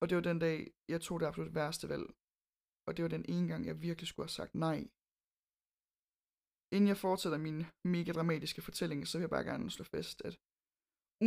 Og 0.00 0.04
det 0.08 0.16
var 0.16 0.24
den 0.30 0.38
dag, 0.38 0.58
jeg 0.92 1.00
tog 1.00 1.20
det 1.20 1.26
absolut 1.26 1.54
værste 1.54 1.88
valg. 1.88 2.06
Og 2.86 2.90
det 2.94 3.02
var 3.02 3.08
den 3.16 3.24
ene 3.34 3.48
gang, 3.48 3.66
jeg 3.66 3.82
virkelig 3.88 4.08
skulle 4.08 4.26
have 4.26 4.38
sagt 4.40 4.54
nej. 4.54 4.78
Inden 6.74 6.88
jeg 6.88 7.02
fortsætter 7.06 7.38
min 7.38 7.58
mega 7.94 8.10
dramatiske 8.12 8.62
fortælling, 8.62 9.00
så 9.08 9.18
vil 9.18 9.26
jeg 9.26 9.34
bare 9.36 9.48
gerne 9.50 9.70
slå 9.70 9.84
fast, 9.84 10.18
at 10.28 10.34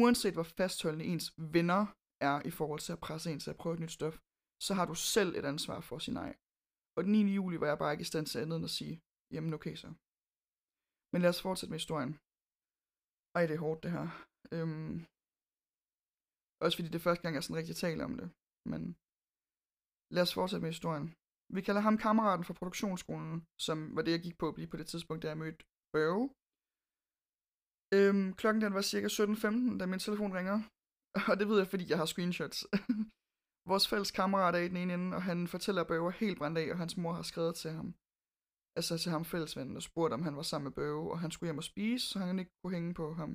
uanset 0.02 0.34
hvor 0.34 0.48
fastholdende 0.60 1.06
ens 1.12 1.28
venner 1.58 1.84
er 2.30 2.36
i 2.50 2.52
forhold 2.60 2.82
til 2.84 2.94
at 2.96 3.04
presse 3.08 3.32
en 3.32 3.40
til 3.40 3.54
at 3.54 3.60
prøve 3.62 3.74
et 3.76 3.84
nyt 3.84 3.96
stof, 3.98 4.16
så 4.66 4.72
har 4.78 4.86
du 4.92 4.96
selv 5.14 5.32
et 5.40 5.46
ansvar 5.54 5.80
for 5.88 5.96
at 5.96 6.04
sige 6.06 6.18
nej. 6.22 6.32
Og 6.96 7.02
den 7.04 7.12
9. 7.12 7.36
juli 7.40 7.58
var 7.62 7.68
jeg 7.72 7.80
bare 7.82 7.94
ikke 7.94 8.06
i 8.08 8.12
stand 8.12 8.26
til 8.28 8.42
andet 8.44 8.58
end 8.58 8.70
at 8.70 8.78
sige, 8.80 8.96
jamen 9.34 9.54
okay 9.58 9.76
så. 9.84 9.90
Men 11.12 11.20
lad 11.22 11.32
os 11.34 11.44
fortsætte 11.46 11.72
med 11.72 11.80
historien. 11.84 12.14
Ej, 13.38 13.44
det 13.48 13.56
er 13.56 13.64
hårdt 13.66 13.84
det 13.84 13.92
her. 13.98 14.08
Øhm, 14.56 14.94
også 16.64 16.76
fordi 16.78 16.90
det 16.92 17.00
er 17.00 17.08
første 17.08 17.24
gang, 17.24 17.34
jeg 17.36 17.44
sådan 17.44 17.60
rigtig 17.62 17.78
taler 17.86 18.04
om 18.10 18.16
det. 18.20 18.28
Men 18.72 18.82
lad 20.16 20.24
os 20.26 20.36
fortsætte 20.38 20.64
med 20.64 20.72
historien. 20.76 21.08
Vi 21.56 21.62
kalder 21.68 21.82
ham 21.88 21.98
kammeraten 22.06 22.46
fra 22.46 22.60
produktionsskolen, 22.60 23.36
som 23.66 23.78
var 23.96 24.02
det, 24.04 24.12
jeg 24.16 24.24
gik 24.28 24.38
på 24.38 24.48
lige 24.58 24.72
på 24.74 24.78
det 24.80 24.88
tidspunkt, 24.88 25.24
da 25.24 25.28
jeg 25.30 25.42
mødte 25.44 25.62
Børge. 25.96 26.26
Øhm, 27.98 28.28
klokken 28.40 28.62
den 28.66 28.74
var 28.78 28.84
cirka 28.92 29.08
17.15, 29.08 29.78
da 29.80 29.84
min 29.86 30.04
telefon 30.06 30.34
ringer. 30.38 30.58
Og 31.30 31.36
det 31.40 31.46
ved 31.50 31.58
jeg, 31.62 31.70
fordi 31.74 31.86
jeg 31.90 31.98
har 32.02 32.10
screenshots. 32.14 32.60
Vores 33.72 33.88
fælles 33.88 34.12
kammerat 34.12 34.56
er 34.56 34.64
i 34.64 34.72
den 34.72 34.78
ene 34.78 34.94
ende, 34.94 35.16
og 35.18 35.24
han 35.30 35.48
fortæller, 35.48 35.82
at 35.82 35.88
Børge 35.88 36.08
er 36.08 36.20
helt 36.24 36.38
brændt 36.38 36.58
af, 36.58 36.72
og 36.72 36.78
hans 36.78 36.98
mor 36.98 37.14
har 37.20 37.26
skrevet 37.32 37.56
til 37.56 37.72
ham. 37.80 37.90
Altså 38.78 38.94
til 38.98 39.12
ham 39.16 39.26
fællesvennen, 39.26 39.76
og 39.80 39.84
spurgte, 39.90 40.14
om 40.14 40.24
han 40.28 40.36
var 40.36 40.42
sammen 40.42 40.66
med 40.68 40.76
Børge, 40.82 41.12
og 41.14 41.20
han 41.20 41.32
skulle 41.32 41.48
hjem 41.48 41.64
og 41.64 41.70
spise, 41.72 42.06
så 42.08 42.20
han 42.20 42.40
ikke 42.40 42.54
kunne 42.60 42.76
hænge 42.78 42.94
på 43.02 43.06
ham. 43.20 43.32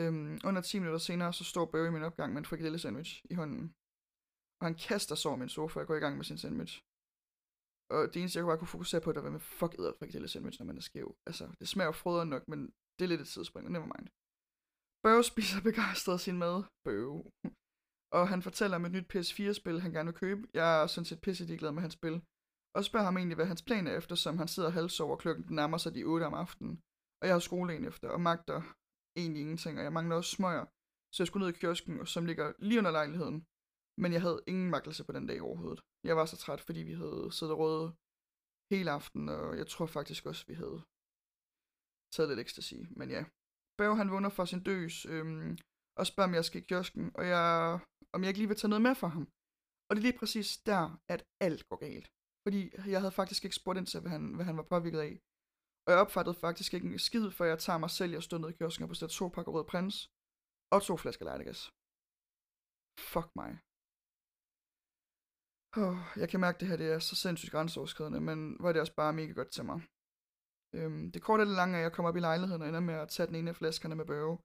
Øhm, 0.00 0.34
under 0.48 0.60
10 0.60 0.78
minutter 0.78 1.02
senere, 1.08 1.32
så 1.32 1.44
står 1.44 1.64
Børge 1.72 1.88
i 1.88 1.94
min 1.96 2.08
opgang 2.08 2.30
med 2.32 2.40
en 2.40 2.50
frikadelle 2.50 2.78
sandwich 2.78 3.12
i 3.32 3.34
hånden. 3.40 3.64
Og 4.58 4.64
han 4.68 4.76
kaster 4.88 5.14
sig 5.14 5.28
over 5.30 5.38
min 5.42 5.54
sofa 5.56 5.80
og 5.80 5.86
går 5.86 5.96
i 5.96 6.04
gang 6.04 6.16
med 6.16 6.24
sin 6.30 6.38
sandwich. 6.42 6.74
Og 7.94 8.00
det 8.10 8.16
eneste, 8.20 8.38
jeg 8.38 8.46
bare 8.46 8.60
kunne 8.60 8.76
fokusere 8.76 9.00
på, 9.04 9.12
det 9.12 9.22
var, 9.22 9.30
med 9.30 9.46
fuck 9.60 9.72
æder 9.78 9.92
frikadelle 9.98 10.28
sandwich, 10.28 10.58
når 10.60 10.66
man 10.66 10.76
er 10.80 10.86
skæv. 10.88 11.08
Altså, 11.28 11.44
det 11.60 11.68
smager 11.68 11.92
frøder 11.92 12.24
nok, 12.24 12.48
men 12.48 12.60
det 12.96 13.02
er 13.04 13.10
lidt 13.12 13.24
et 13.24 13.32
tidsspring, 13.34 13.64
never 13.70 13.90
mind. 13.94 14.08
Børge 15.04 15.24
spiser 15.32 15.60
begejstret 15.68 16.18
sin 16.26 16.38
mad. 16.44 16.56
Børge. 16.86 17.18
Og 18.12 18.28
han 18.28 18.42
fortæller 18.42 18.76
om 18.76 18.84
et 18.84 18.92
nyt 18.92 19.14
PS4-spil, 19.14 19.80
han 19.80 19.92
gerne 19.92 20.10
vil 20.10 20.20
købe. 20.24 20.42
Jeg 20.54 20.82
er 20.82 20.86
sådan 20.86 21.04
set 21.04 21.20
pisse 21.20 21.44
ligeglad 21.44 21.72
med 21.72 21.82
hans 21.82 21.94
spil. 21.94 22.22
Og 22.76 22.84
spørger 22.84 23.04
ham 23.04 23.16
egentlig, 23.16 23.36
hvad 23.36 23.46
hans 23.46 23.62
plan 23.62 23.86
er, 23.86 23.96
eftersom 23.96 24.38
han 24.38 24.48
sidder 24.48 24.70
halvsover 24.70 25.16
klokken 25.16 25.44
den 25.48 25.56
nærmer 25.56 25.78
sig 25.78 25.94
de 25.94 26.04
8 26.04 26.24
om 26.24 26.34
aftenen. 26.34 26.82
Og 27.20 27.24
jeg 27.26 27.34
har 27.34 27.40
skole 27.48 27.86
efter, 27.86 28.08
og 28.08 28.20
magter 28.20 28.58
egentlig 29.16 29.40
ingenting, 29.42 29.78
og 29.78 29.84
jeg 29.84 29.92
mangler 29.92 30.16
også 30.16 30.30
smøger. 30.30 30.64
Så 31.14 31.22
jeg 31.22 31.26
skulle 31.26 31.46
ned 31.46 31.54
i 31.54 31.58
kiosken, 31.58 32.06
som 32.06 32.26
ligger 32.26 32.52
lige 32.58 32.78
under 32.78 32.90
lejligheden. 32.90 33.46
Men 34.02 34.12
jeg 34.12 34.22
havde 34.22 34.44
ingen 34.46 34.70
magtelse 34.70 35.04
på 35.04 35.12
den 35.12 35.26
dag 35.26 35.42
overhovedet. 35.42 35.80
Jeg 36.04 36.16
var 36.16 36.26
så 36.26 36.36
træt, 36.36 36.60
fordi 36.60 36.80
vi 36.90 36.94
havde 37.02 37.28
siddet 37.32 37.54
og 37.54 37.92
hele 38.72 38.90
aften, 38.90 39.28
og 39.28 39.58
jeg 39.60 39.66
tror 39.66 39.86
faktisk 39.86 40.26
også, 40.26 40.44
vi 40.50 40.54
havde 40.54 40.78
taget 42.14 42.28
lidt 42.28 42.40
ecstasy. 42.44 42.78
Men 42.98 43.08
ja, 43.10 43.22
Børge 43.78 43.96
han 43.96 44.10
vågner 44.10 44.28
fra 44.28 44.46
sin 44.46 44.62
døs, 44.62 45.06
øhm, 45.06 45.58
og 45.98 46.04
spørger, 46.06 46.28
om 46.28 46.34
jeg 46.34 46.44
skal 46.44 46.60
i 46.62 46.64
kiosken, 46.68 47.04
og 47.18 47.24
jeg, 47.34 47.46
om 48.14 48.20
jeg 48.20 48.28
ikke 48.28 48.40
lige 48.40 48.52
vil 48.52 48.60
tage 48.60 48.72
noget 48.74 48.86
med 48.88 48.94
for 49.02 49.08
ham. 49.16 49.24
Og 49.86 49.90
det 49.92 50.00
er 50.00 50.08
lige 50.08 50.20
præcis 50.20 50.48
der, 50.70 50.82
at 51.14 51.20
alt 51.46 51.62
går 51.68 51.78
galt. 51.86 52.08
Fordi 52.44 52.60
jeg 52.94 53.00
havde 53.02 53.18
faktisk 53.20 53.42
ikke 53.44 53.60
spurgt 53.60 53.78
ind 53.78 53.86
til, 53.86 54.00
hvad 54.00 54.12
han, 54.16 54.24
hvad 54.36 54.44
han 54.50 54.56
var 54.60 54.66
påvirket 54.74 55.00
af. 55.08 55.12
Og 55.84 55.88
jeg 55.92 56.00
opfattede 56.04 56.42
faktisk 56.44 56.70
ikke 56.74 56.86
en 56.86 56.98
skid, 57.08 57.26
for 57.36 57.44
jeg 57.44 57.58
tager 57.58 57.78
mig 57.84 57.90
selv, 57.98 58.12
jeg 58.12 58.22
stod 58.22 58.38
nede 58.38 58.52
i 58.52 58.56
kiosken 58.58 58.82
og 58.84 58.88
bestilte 58.92 59.14
to 59.14 59.26
pakker 59.34 59.52
rød 59.52 59.66
prins, 59.72 59.96
og 60.74 60.78
to 60.88 60.94
flasker 61.02 61.24
lejdegas. 61.24 61.60
Fuck 63.12 63.28
mig. 63.40 63.50
Oh, 65.82 65.98
jeg 66.22 66.28
kan 66.30 66.40
mærke, 66.44 66.56
at 66.56 66.60
det 66.60 66.68
her 66.70 66.76
det 66.82 66.88
er 66.94 66.98
så 66.98 67.14
sindssygt 67.24 67.52
grænseoverskridende, 67.54 68.20
men 68.28 68.38
var 68.62 68.70
det 68.72 68.80
også 68.80 68.96
bare 69.02 69.12
mega 69.20 69.32
godt 69.40 69.50
til 69.56 69.64
mig. 69.70 69.78
Øhm, 70.76 71.04
det 71.12 71.22
korte 71.26 71.42
eller 71.42 71.60
lange 71.60 71.74
er, 71.74 71.80
at 71.80 71.86
jeg 71.86 71.92
kommer 71.92 72.08
op 72.10 72.16
i 72.16 72.26
lejligheden 72.28 72.62
og 72.62 72.68
ender 72.68 72.80
med 72.90 72.94
at 72.94 73.08
tage 73.14 73.26
den 73.26 73.34
ene 73.34 73.50
af 73.50 73.56
flaskerne 73.56 73.96
med 74.00 74.06
børge. 74.12 74.36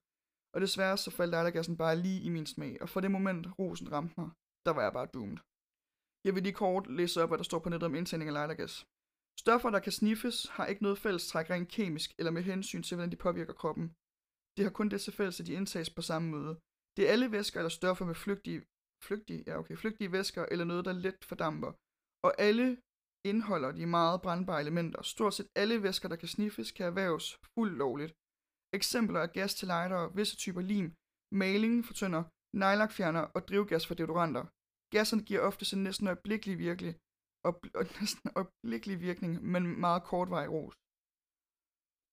Og 0.54 0.60
desværre 0.60 0.96
så 0.96 1.10
faldt 1.10 1.30
lejdergassen 1.30 1.76
bare 1.76 1.96
lige 2.04 2.20
i 2.26 2.28
min 2.28 2.46
smag, 2.46 2.82
og 2.82 2.88
for 2.88 3.00
det 3.00 3.10
moment 3.10 3.46
rosen 3.58 3.92
ramte 3.92 4.14
mig, 4.20 4.30
der 4.66 4.72
var 4.76 4.82
jeg 4.82 4.92
bare 4.92 5.12
doomed. 5.14 5.38
Jeg 6.26 6.34
vil 6.34 6.42
lige 6.42 6.60
kort 6.64 6.86
læse 6.98 7.22
op, 7.22 7.28
hvad 7.30 7.38
der 7.38 7.44
står 7.44 7.58
på 7.62 7.68
nettet 7.68 7.86
om 7.90 7.94
indtænding 7.94 8.28
af 8.28 8.36
lejdergas. 8.38 8.74
Stoffer, 9.42 9.70
der 9.70 9.80
kan 9.80 9.92
sniffes, 9.92 10.38
har 10.56 10.66
ikke 10.66 10.82
noget 10.82 10.98
fælles 10.98 11.28
træk 11.28 11.50
rent 11.50 11.68
kemisk 11.68 12.08
eller 12.18 12.32
med 12.32 12.42
hensyn 12.42 12.82
til, 12.82 12.94
hvordan 12.94 13.12
de 13.12 13.24
påvirker 13.26 13.52
kroppen. 13.52 13.86
Det 14.56 14.62
har 14.64 14.72
kun 14.78 14.88
det 14.88 15.00
til 15.00 15.12
fælles, 15.12 15.40
at 15.40 15.46
de 15.46 15.52
indtages 15.52 15.90
på 15.90 16.02
samme 16.02 16.28
måde. 16.36 16.52
Det 16.96 17.02
er 17.04 17.12
alle 17.12 17.32
væsker 17.32 17.60
eller 17.60 17.76
stoffer 17.78 18.04
med 18.10 18.14
flygtige, 18.14 18.60
flygtige, 19.06 19.44
ja 19.46 19.58
okay, 19.58 19.76
flygtige 19.76 20.12
væsker 20.12 20.46
eller 20.52 20.64
noget, 20.64 20.84
der 20.84 20.92
let 20.92 21.18
fordamper. 21.28 21.72
Og 22.26 22.32
alle 22.46 22.66
indeholder 23.30 23.72
de 23.72 23.86
meget 23.86 24.22
brændbare 24.22 24.60
elementer. 24.60 25.02
Stort 25.02 25.34
set 25.34 25.48
alle 25.56 25.82
væsker, 25.82 26.08
der 26.08 26.16
kan 26.16 26.28
sniffes, 26.28 26.70
kan 26.76 26.86
erhverves 26.86 27.26
fuldt 27.54 27.76
lovligt. 27.84 28.12
Eksempler 28.78 29.20
er 29.20 29.34
gas 29.36 29.52
til 29.54 29.68
lightere, 29.72 30.14
visse 30.16 30.36
typer 30.36 30.62
lim, 30.70 30.86
maling 31.40 31.84
for 31.86 31.94
tønder, 32.00 32.22
nylakfjerner 32.60 33.24
og 33.36 33.40
drivgas 33.48 33.86
for 33.86 33.94
deodoranter. 33.98 34.44
Gasserne 34.94 35.24
giver 35.28 35.40
ofte 35.48 35.64
en 35.76 35.82
næsten 35.88 36.06
øjeblikkelig 36.12 36.56
virkelig, 36.66 36.92
og, 37.46 37.52
og 37.78 37.84
næsten 38.00 38.28
øjeblikkelig 38.40 38.96
virkning, 39.08 39.32
men 39.52 39.62
meget 39.84 40.02
kortvarig 40.10 40.50
ros. 40.56 40.74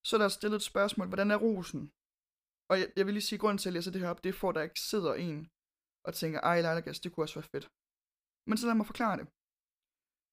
Så 0.08 0.14
der 0.20 0.26
er 0.28 0.38
stillet 0.38 0.58
et 0.60 0.70
spørgsmål, 0.72 1.08
hvordan 1.08 1.32
er 1.32 1.40
rosen? 1.48 1.82
Og 2.70 2.76
jeg, 2.80 2.88
jeg 2.98 3.06
vil 3.06 3.16
lige 3.16 3.30
sige, 3.30 3.42
grunden 3.42 3.62
til 3.62 3.70
at 3.70 3.76
læse 3.76 3.94
det 3.94 4.02
her 4.02 4.14
op, 4.14 4.24
det 4.24 4.30
er 4.30 4.40
for, 4.42 4.50
at 4.50 4.56
der 4.56 4.68
ikke 4.68 4.82
sidder 4.92 5.14
en 5.28 5.40
og 6.08 6.12
tænker, 6.22 6.40
ej, 6.50 6.58
lightergas, 6.62 7.00
det 7.00 7.10
kunne 7.12 7.26
også 7.26 7.38
være 7.40 7.52
fedt. 7.54 7.66
Men 8.50 8.58
så 8.58 8.66
lad 8.68 8.76
mig 8.78 8.88
forklare 8.92 9.18
det. 9.20 9.28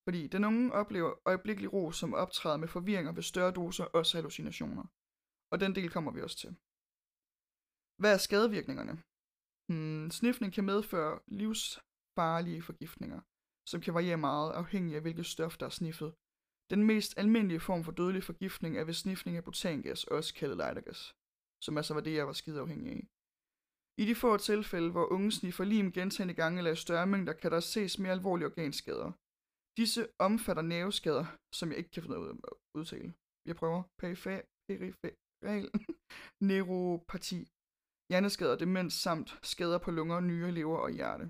Fordi 0.06 0.20
den 0.34 0.42
unge 0.48 0.72
oplever 0.80 1.10
øjeblikkelig 1.30 1.72
ro, 1.72 1.82
som 2.00 2.14
optræder 2.22 2.58
med 2.62 2.68
forvirringer 2.76 3.12
ved 3.12 3.24
større 3.32 3.52
doser, 3.60 3.84
også 3.98 4.12
hallucinationer. 4.16 4.84
Og 5.52 5.60
den 5.60 5.74
del 5.74 5.90
kommer 5.90 6.12
vi 6.12 6.20
også 6.22 6.38
til. 6.42 6.52
Hvad 8.00 8.12
er 8.14 8.20
skadevirkningerne? 8.26 8.94
Hmm, 9.70 10.10
sniffning 10.10 10.52
kan 10.52 10.64
medføre 10.64 11.20
livsfarlige 11.26 12.62
forgiftninger, 12.62 13.20
som 13.70 13.80
kan 13.80 13.94
variere 13.94 14.16
meget 14.16 14.52
afhængig 14.52 14.94
af 14.96 15.02
hvilket 15.02 15.26
stof, 15.26 15.54
der 15.58 15.66
er 15.66 15.76
sniffet. 15.80 16.14
Den 16.70 16.82
mest 16.90 17.18
almindelige 17.18 17.60
form 17.60 17.84
for 17.84 17.92
dødelig 17.92 18.24
forgiftning 18.24 18.76
er 18.76 18.84
ved 18.84 18.94
sniffning 18.94 19.36
af 19.36 19.44
butangas, 19.44 20.04
også 20.04 20.34
kaldet 20.34 20.56
lightergas, 20.56 21.14
som 21.64 21.76
altså 21.76 21.94
var 21.94 22.00
det, 22.00 22.14
jeg 22.14 22.26
var 22.26 22.32
skide 22.32 22.60
afhængig 22.60 22.92
af. 22.92 23.02
I 23.98 24.04
de 24.06 24.14
få 24.14 24.36
tilfælde, 24.36 24.90
hvor 24.90 25.12
unge 25.12 25.32
sniffer 25.32 25.64
lim 25.64 25.92
gentagende 25.92 26.34
gange 26.34 26.58
eller 26.58 26.72
i 26.72 26.76
større 26.76 27.06
mængder, 27.06 27.32
kan 27.32 27.50
der 27.50 27.60
ses 27.60 27.98
mere 27.98 28.12
alvorlige 28.12 28.46
organskader. 28.46 29.12
Disse 29.76 30.08
omfatter 30.18 30.62
nerveskader, 30.62 31.26
som 31.54 31.68
jeg 31.68 31.78
ikke 31.78 31.90
kan 31.90 32.02
finde 32.02 32.18
ud 32.18 32.28
af 32.28 32.32
at 32.32 32.54
udtale. 32.74 33.14
Jeg 33.46 33.56
prøver. 33.56 33.82
Periferal 35.42 35.70
neuropati, 36.48 37.40
hjerneskader, 38.10 38.56
demens 38.62 38.94
samt 39.04 39.28
skader 39.52 39.78
på 39.84 39.90
lunger, 39.98 40.18
nyre, 40.20 40.50
lever 40.58 40.78
og 40.86 40.90
hjerte. 40.98 41.26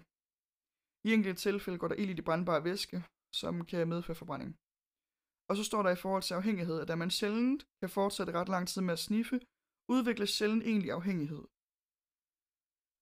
I 1.06 1.08
enkelte 1.16 1.40
tilfælde 1.46 1.78
går 1.78 1.88
der 1.88 2.00
ild 2.02 2.10
i 2.10 2.18
de 2.18 2.26
brændbare 2.28 2.64
væske, 2.68 2.98
som 3.40 3.54
kan 3.70 3.88
medføre 3.92 4.20
forbrænding. 4.22 4.52
Og 5.48 5.54
så 5.58 5.62
står 5.70 5.82
der 5.82 5.90
i 5.90 6.02
forhold 6.04 6.24
til 6.26 6.38
afhængighed, 6.40 6.76
at 6.80 6.88
da 6.88 6.94
man 6.96 7.10
sjældent 7.18 7.60
kan 7.80 7.90
fortsætte 7.98 8.32
ret 8.38 8.50
lang 8.54 8.64
tid 8.68 8.80
med 8.82 8.92
at 8.96 9.04
sniffe, 9.08 9.36
udvikles 9.94 10.30
sjældent 10.30 10.62
egentlig 10.70 10.90
afhængighed. 10.98 11.42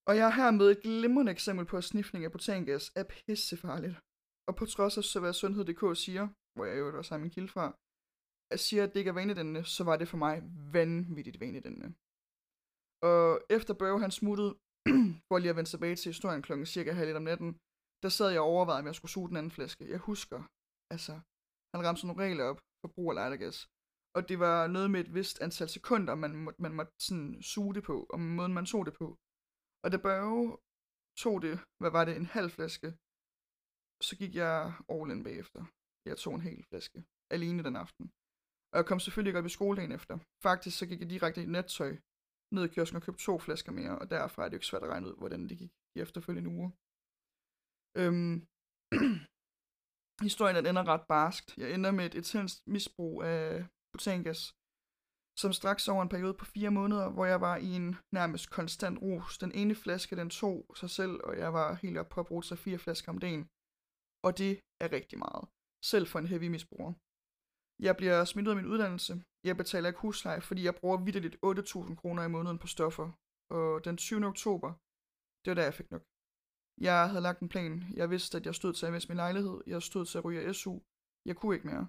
Og 0.08 0.12
jeg 0.18 0.26
er 0.28 0.34
her 0.40 0.50
med 0.58 0.66
et 0.70 0.82
glimrende 0.86 1.32
eksempel 1.36 1.64
på, 1.66 1.76
at 1.76 1.88
sniffning 1.90 2.24
af 2.24 2.32
butangas 2.32 2.84
er 3.00 3.04
pissefarligt. 3.12 3.96
Og 4.48 4.52
på 4.58 4.64
trods 4.74 4.94
af, 4.98 5.04
så 5.04 5.18
hvad 5.20 5.32
Sundhed.dk 5.32 5.84
siger, 6.04 6.24
hvor 6.54 6.64
jeg 6.68 6.76
jo 6.78 6.98
også 6.98 7.10
har 7.14 7.20
min 7.22 7.34
kilde 7.36 7.52
fra, 7.54 7.66
siger, 8.60 8.82
at 8.84 8.90
det 8.92 9.00
ikke 9.00 9.08
er 9.08 9.20
vanedannende, 9.22 9.64
så 9.64 9.84
var 9.84 9.96
det 9.96 10.08
for 10.08 10.16
mig 10.16 10.42
vanvittigt 10.72 11.40
vanedannende. 11.40 11.94
Og 13.10 13.40
efter 13.56 13.74
Børge 13.74 14.00
han 14.00 14.10
smuttede, 14.10 14.52
for 15.28 15.38
lige 15.38 15.50
at 15.50 15.56
vende 15.56 15.70
tilbage 15.70 15.96
til 15.96 16.12
historien 16.14 16.42
klokken 16.42 16.66
cirka 16.66 16.92
halv 16.92 17.16
om 17.16 17.22
natten, 17.22 17.50
der 18.02 18.08
sad 18.08 18.28
jeg 18.30 18.40
og 18.40 18.46
overvejede, 18.54 18.80
om 18.82 18.86
jeg 18.86 18.94
skulle 18.94 19.14
suge 19.16 19.28
den 19.28 19.36
anden 19.36 19.56
flaske. 19.56 19.90
Jeg 19.94 19.98
husker, 19.98 20.40
altså, 20.94 21.14
han 21.72 21.80
ramte 21.84 22.00
sådan 22.00 22.08
nogle 22.08 22.24
regler 22.24 22.44
op 22.50 22.60
for 22.80 22.88
brug 22.94 23.08
af 23.10 23.16
lightergas. 23.18 23.58
Og 24.16 24.28
det 24.28 24.38
var 24.44 24.58
noget 24.76 24.90
med 24.90 25.00
et 25.00 25.14
vist 25.14 25.38
antal 25.46 25.68
sekunder, 25.68 26.14
man, 26.14 26.32
må, 26.44 26.50
man 26.58 26.74
måtte 26.78 26.92
sådan 27.08 27.42
suge 27.52 27.74
det 27.74 27.84
på, 27.90 27.96
og 28.12 28.18
måden 28.20 28.54
man 28.58 28.66
tog 28.72 28.82
det 28.86 28.94
på. 29.00 29.06
Og 29.84 29.88
da 29.92 29.96
Børge 30.08 30.42
tog 31.22 31.36
det, 31.46 31.54
hvad 31.80 31.90
var 31.96 32.04
det, 32.04 32.14
en 32.16 32.30
halv 32.36 32.50
flaske, 32.56 32.88
så 34.06 34.12
gik 34.20 34.32
jeg 34.42 34.56
all 34.94 35.10
in 35.14 35.22
bagefter. 35.28 35.62
Jeg 36.08 36.16
tog 36.22 36.34
en 36.34 36.46
hel 36.48 36.62
flaske, 36.68 36.98
alene 37.34 37.62
den 37.68 37.76
aften. 37.84 38.04
Og 38.74 38.78
jeg 38.78 38.86
kom 38.86 39.00
selvfølgelig 39.00 39.30
ikke 39.30 39.38
op 39.38 39.46
i 39.46 39.58
skoledagen 39.58 39.92
efter. 39.92 40.18
Faktisk 40.42 40.78
så 40.78 40.86
gik 40.86 41.00
jeg 41.00 41.10
direkte 41.10 41.42
i 41.42 41.46
nattøj 41.46 41.92
ned 42.54 42.64
i 42.64 42.72
kiosken 42.74 42.96
og 42.96 43.02
købte 43.02 43.24
to 43.24 43.38
flasker 43.38 43.72
mere, 43.72 43.98
og 43.98 44.10
derfra 44.10 44.42
er 44.42 44.48
det 44.48 44.52
jo 44.52 44.56
ikke 44.56 44.66
svært 44.66 44.82
at 44.82 44.92
regne 44.94 45.08
ud, 45.08 45.16
hvordan 45.18 45.48
det 45.48 45.58
gik 45.58 45.72
i 45.96 46.00
efterfølgende 46.00 46.50
uger. 46.56 46.70
Øhm, 48.00 48.34
historien 50.26 50.56
den 50.56 50.66
ender 50.66 50.84
ret 50.92 51.06
barskt. 51.12 51.48
Jeg 51.62 51.68
ender 51.74 51.90
med 51.98 52.06
et 52.06 52.14
intenst 52.14 52.66
misbrug 52.74 53.22
af 53.22 53.66
butangas, 53.92 54.40
som 55.42 55.52
straks 55.52 55.88
over 55.88 56.02
en 56.02 56.14
periode 56.14 56.34
på 56.40 56.44
fire 56.44 56.70
måneder, 56.70 57.06
hvor 57.14 57.26
jeg 57.32 57.40
var 57.40 57.56
i 57.56 57.70
en 57.80 57.96
nærmest 58.18 58.50
konstant 58.58 58.96
rus. 59.02 59.38
Den 59.38 59.52
ene 59.60 59.74
flaske, 59.74 60.16
den 60.16 60.30
tog 60.30 60.56
sig 60.80 60.90
selv, 60.90 61.14
og 61.24 61.38
jeg 61.42 61.50
var 61.58 61.68
helt 61.74 61.98
op 61.98 62.08
på 62.08 62.20
at 62.20 62.26
bruge 62.26 62.44
sig 62.44 62.58
fire 62.58 62.78
flasker 62.78 63.12
om 63.12 63.18
dagen. 63.18 63.44
Og 64.26 64.38
det 64.40 64.52
er 64.84 64.88
rigtig 64.98 65.18
meget. 65.18 65.44
Selv 65.92 66.06
for 66.06 66.18
en 66.18 66.30
heavy 66.32 66.48
misbruger. 66.56 66.92
Jeg 67.78 67.96
bliver 67.96 68.24
smidt 68.24 68.46
ud 68.46 68.52
af 68.52 68.56
min 68.56 68.72
uddannelse. 68.72 69.24
Jeg 69.44 69.56
betaler 69.56 69.88
ikke 69.88 70.00
husleje, 70.00 70.40
fordi 70.40 70.64
jeg 70.64 70.74
bruger 70.80 71.04
vidderligt 71.04 71.36
8.000 71.36 71.94
kroner 72.00 72.22
i 72.24 72.28
måneden 72.28 72.58
på 72.58 72.66
stoffer. 72.66 73.06
Og 73.50 73.84
den 73.84 73.96
20. 73.96 74.26
oktober, 74.26 74.70
det 75.42 75.48
var 75.50 75.54
da 75.54 75.64
jeg 75.64 75.74
fik 75.74 75.90
nok. 75.90 76.04
Jeg 76.80 77.08
havde 77.10 77.26
lagt 77.28 77.40
en 77.40 77.48
plan. 77.48 77.72
Jeg 78.00 78.10
vidste, 78.10 78.38
at 78.38 78.46
jeg 78.46 78.54
stod 78.54 78.72
til 78.72 78.86
at 78.86 78.92
miste 78.92 79.08
min 79.08 79.16
lejlighed. 79.16 79.56
Jeg 79.66 79.82
stod 79.82 80.04
til 80.06 80.18
at 80.18 80.24
ryge 80.24 80.54
SU. 80.54 80.74
Jeg 81.28 81.36
kunne 81.36 81.54
ikke 81.56 81.66
mere. 81.66 81.86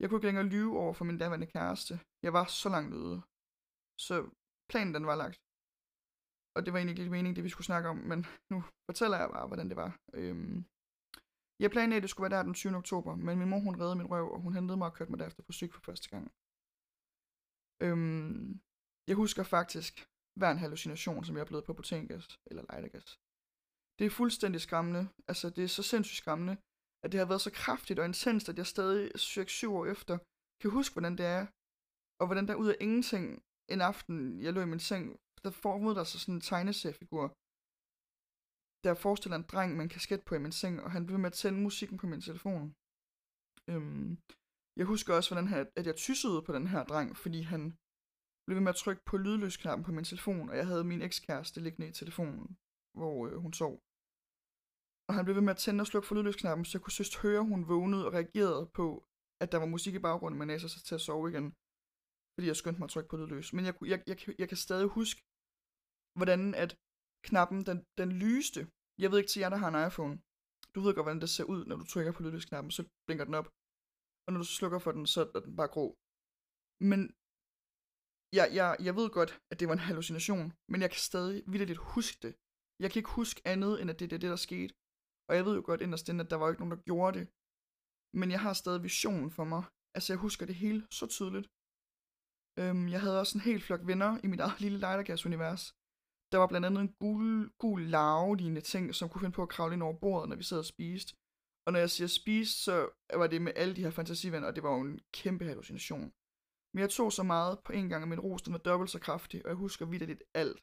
Jeg 0.00 0.08
kunne 0.08 0.18
ikke 0.18 0.28
længere 0.30 0.52
lyve 0.54 0.78
over 0.82 0.92
for 0.92 1.04
min 1.04 1.18
daværende 1.18 1.46
kæreste. 1.46 1.94
Jeg 2.22 2.32
var 2.32 2.44
så 2.44 2.68
langt 2.68 2.94
ude. 2.94 3.18
Så 4.06 4.14
planen 4.70 4.94
den 4.94 5.06
var 5.06 5.16
lagt. 5.22 5.40
Og 6.56 6.60
det 6.64 6.72
var 6.72 6.78
egentlig 6.78 6.98
ikke 6.98 7.10
meningen, 7.10 7.36
det 7.36 7.44
vi 7.44 7.48
skulle 7.54 7.70
snakke 7.70 7.88
om, 7.88 7.96
men 7.96 8.26
nu 8.52 8.58
fortæller 8.88 9.18
jeg 9.18 9.30
bare, 9.36 9.46
hvordan 9.46 9.68
det 9.68 9.76
var. 9.76 9.90
Øhm, 10.14 10.64
jeg 11.62 11.70
planlagde, 11.70 11.96
at 11.96 12.02
det 12.02 12.10
skulle 12.10 12.30
være 12.30 12.38
der 12.38 12.44
den 12.44 12.54
20. 12.54 12.76
oktober, 12.76 13.12
men 13.26 13.38
min 13.38 13.50
mor 13.50 13.58
hun 13.58 13.80
reddede 13.80 13.96
min 13.96 14.10
røv, 14.12 14.26
og 14.34 14.40
hun 14.40 14.54
hentede 14.54 14.78
mig 14.78 14.86
og 14.88 14.94
kørte 14.94 15.10
mig 15.12 15.18
derefter 15.18 15.42
på 15.42 15.52
syg 15.52 15.70
for 15.74 15.80
første 15.88 16.08
gang. 16.14 16.24
Øhm, 17.86 18.60
jeg 19.08 19.16
husker 19.22 19.42
faktisk 19.56 19.92
hver 20.38 20.50
en 20.50 20.62
hallucination, 20.64 21.24
som 21.24 21.34
jeg 21.34 21.42
oplevede 21.42 21.66
på 21.66 21.74
Botengas 21.78 22.26
eller 22.50 22.62
Leidegas. 22.68 23.08
Det 23.98 24.04
er 24.06 24.18
fuldstændig 24.20 24.60
skræmmende. 24.60 25.08
Altså, 25.30 25.50
det 25.50 25.64
er 25.64 25.68
så 25.68 25.82
sindssygt 25.82 26.22
skræmmende, 26.22 26.54
at 27.04 27.12
det 27.12 27.18
har 27.20 27.26
været 27.26 27.40
så 27.40 27.52
kraftigt 27.62 27.98
og 27.98 28.04
intenst, 28.04 28.48
at 28.48 28.58
jeg 28.58 28.66
stadig, 28.66 29.02
cirka 29.18 29.48
syv 29.48 29.70
år 29.78 29.86
efter, 29.86 30.18
kan 30.60 30.70
huske, 30.70 30.94
hvordan 30.94 31.16
det 31.20 31.26
er. 31.26 31.46
Og 32.20 32.26
hvordan 32.26 32.48
der 32.48 32.54
ud 32.54 32.68
af 32.68 32.76
ingenting 32.80 33.42
en 33.68 33.80
aften, 33.80 34.42
jeg 34.44 34.52
lå 34.52 34.60
i 34.60 34.72
min 34.74 34.80
seng, 34.80 35.04
der 35.44 35.50
formede 35.50 35.94
der 35.94 36.04
sig 36.04 36.20
sådan 36.20 36.34
en 36.34 36.40
tegneseriefigur, 36.40 37.24
der 38.84 38.94
forestiller 38.94 39.36
en 39.36 39.50
dreng 39.52 39.70
med 39.76 39.82
en 39.84 39.94
kasket 39.96 40.22
på 40.24 40.34
i 40.34 40.38
min 40.38 40.52
seng, 40.52 40.74
og 40.84 40.90
han 40.90 41.06
blev 41.06 41.18
med 41.18 41.30
at 41.32 41.38
tænde 41.40 41.60
musikken 41.60 41.98
på 41.98 42.06
min 42.06 42.20
telefon. 42.20 42.74
Øhm, 43.70 44.18
jeg 44.78 44.86
husker 44.92 45.14
også, 45.14 45.30
hvordan 45.30 45.48
her, 45.48 45.64
at 45.78 45.86
jeg 45.86 45.96
tyssede 45.96 46.42
på 46.46 46.52
den 46.52 46.66
her 46.72 46.84
dreng, 46.84 47.16
fordi 47.16 47.40
han 47.52 47.62
blev 48.44 48.56
ved 48.56 48.64
med 48.64 48.74
at 48.74 48.82
trykke 48.82 49.02
på 49.10 49.16
lydløsknappen 49.16 49.84
på 49.84 49.92
min 49.92 50.04
telefon, 50.04 50.50
og 50.50 50.56
jeg 50.56 50.66
havde 50.66 50.84
min 50.84 51.02
ekskæreste 51.02 51.60
liggende 51.60 51.88
i 51.88 51.98
telefonen, 52.00 52.46
hvor 52.98 53.26
øh, 53.26 53.36
hun 53.44 53.52
sov. 53.52 53.74
Og 55.08 55.14
han 55.14 55.24
blev 55.24 55.34
ved 55.36 55.46
med 55.46 55.56
at 55.56 55.62
tænde 55.64 55.82
og 55.82 55.86
slukke 55.86 56.08
for 56.08 56.14
lydløsknappen, 56.14 56.64
så 56.64 56.72
jeg 56.78 56.82
kunne 56.82 56.98
søst 57.00 57.14
høre, 57.22 57.40
at 57.40 57.50
hun 57.52 57.68
vågnede 57.68 58.06
og 58.06 58.12
reagerede 58.12 58.66
på, 58.78 58.86
at 59.42 59.52
der 59.52 59.58
var 59.58 59.66
musik 59.74 59.94
i 59.94 60.04
baggrunden, 60.06 60.38
men 60.38 60.50
jeg 60.50 60.60
sig 60.60 60.82
til 60.84 60.94
at 60.94 61.06
sove 61.08 61.30
igen, 61.30 61.46
fordi 62.34 62.46
jeg 62.48 62.56
skyndte 62.56 62.78
mig 62.78 62.86
at 62.86 62.94
trykke 62.94 63.10
på 63.10 63.16
lydløs. 63.16 63.52
Men 63.56 63.64
jeg, 63.68 63.74
jeg, 63.92 63.98
jeg, 64.10 64.18
jeg 64.40 64.48
kan 64.48 64.60
stadig 64.66 64.88
huske, 64.98 65.20
hvordan 66.18 66.42
at 66.64 66.70
knappen, 67.26 67.58
den, 67.68 67.78
den 68.00 68.10
lyste. 68.24 68.60
Jeg 69.02 69.08
ved 69.10 69.18
ikke 69.18 69.32
til 69.32 69.40
jer, 69.40 69.50
der 69.50 69.60
har 69.62 69.70
en 69.70 69.86
iPhone. 69.88 70.14
Du 70.74 70.78
ved 70.80 70.94
godt, 70.94 71.06
hvordan 71.06 71.22
det 71.24 71.30
ser 71.36 71.46
ud, 71.54 71.60
når 71.66 71.76
du 71.76 71.84
trykker 71.84 72.12
på 72.12 72.22
lydløsknappen, 72.22 72.70
så 72.70 72.82
blinker 73.06 73.24
den 73.28 73.38
op. 73.40 73.48
Og 74.24 74.28
når 74.32 74.40
du 74.44 74.48
slukker 74.58 74.78
for 74.84 74.92
den, 74.96 75.06
så 75.14 75.20
er 75.36 75.40
den 75.46 75.56
bare 75.60 75.74
grå. 75.76 75.86
Men 76.90 77.00
jeg, 78.38 78.46
jeg, 78.58 78.70
jeg 78.86 78.94
ved 78.98 79.08
godt, 79.18 79.32
at 79.50 79.56
det 79.60 79.68
var 79.68 79.76
en 79.76 79.88
hallucination, 79.88 80.46
men 80.72 80.78
jeg 80.82 80.90
kan 80.90 81.02
stadig 81.10 81.36
vildt 81.52 81.78
huske 81.94 82.18
det. 82.26 82.32
Jeg 82.82 82.88
kan 82.90 83.00
ikke 83.00 83.18
huske 83.20 83.40
andet, 83.52 83.72
end 83.80 83.90
at 83.90 83.98
det 83.98 84.06
er 84.06 84.18
det, 84.18 84.30
der 84.34 84.40
skete. 84.48 84.72
Og 85.28 85.32
jeg 85.36 85.44
ved 85.46 85.54
jo 85.58 85.62
godt 85.70 85.80
inderst 85.80 86.08
inde, 86.08 86.24
at 86.24 86.30
der 86.30 86.38
var 86.40 86.48
ikke 86.48 86.62
nogen, 86.62 86.74
der 86.76 86.86
gjorde 86.90 87.14
det. 87.18 87.26
Men 88.20 88.28
jeg 88.34 88.40
har 88.46 88.52
stadig 88.62 88.82
visionen 88.88 89.30
for 89.38 89.44
mig. 89.52 89.62
Altså, 89.96 90.08
jeg 90.12 90.20
husker 90.26 90.44
det 90.46 90.54
hele 90.64 90.80
så 90.98 91.06
tydeligt. 91.16 91.46
Øhm, 92.60 92.86
jeg 92.94 93.00
havde 93.04 93.20
også 93.22 93.34
en 93.38 93.46
hel 93.48 93.60
flok 93.66 93.82
venner 93.90 94.10
i 94.24 94.26
mit 94.32 94.40
eget 94.46 94.60
lille 94.64 94.78
lightergas-univers. 94.84 95.64
Der 96.32 96.38
var 96.38 96.46
blandt 96.46 96.66
andet 96.66 96.80
en 96.80 96.94
gul, 97.02 97.50
gul 97.58 97.80
larve 97.96 98.60
ting, 98.60 98.94
som 98.94 99.08
kunne 99.08 99.20
finde 99.20 99.36
på 99.38 99.42
at 99.42 99.54
kravle 99.54 99.74
ind 99.74 99.82
over 99.82 99.98
bordet, 100.04 100.28
når 100.28 100.36
vi 100.36 100.42
sad 100.42 100.58
og 100.58 100.64
spiste. 100.74 101.16
Og 101.66 101.72
når 101.72 101.80
jeg 101.84 101.90
siger 101.90 102.08
spise, 102.08 102.52
så 102.66 102.74
var 103.20 103.26
det 103.26 103.42
med 103.42 103.52
alle 103.56 103.76
de 103.76 103.84
her 103.86 103.90
fantasivand, 103.90 104.44
og 104.44 104.54
det 104.54 104.62
var 104.62 104.72
jo 104.76 104.80
en 104.80 105.00
kæmpe 105.20 105.44
hallucination. 105.44 106.12
Men 106.72 106.80
jeg 106.84 106.90
tog 106.90 107.12
så 107.12 107.22
meget 107.22 107.54
på 107.66 107.72
en 107.72 107.88
gang, 107.88 108.02
at 108.02 108.08
min 108.08 108.24
ros 108.26 108.42
den 108.42 108.52
var 108.52 108.58
dobbelt 108.68 108.90
så 108.90 109.00
kraftig, 109.06 109.38
og 109.44 109.48
jeg 109.48 109.56
husker 109.64 109.86
vidderligt 109.86 110.22
alt. 110.42 110.60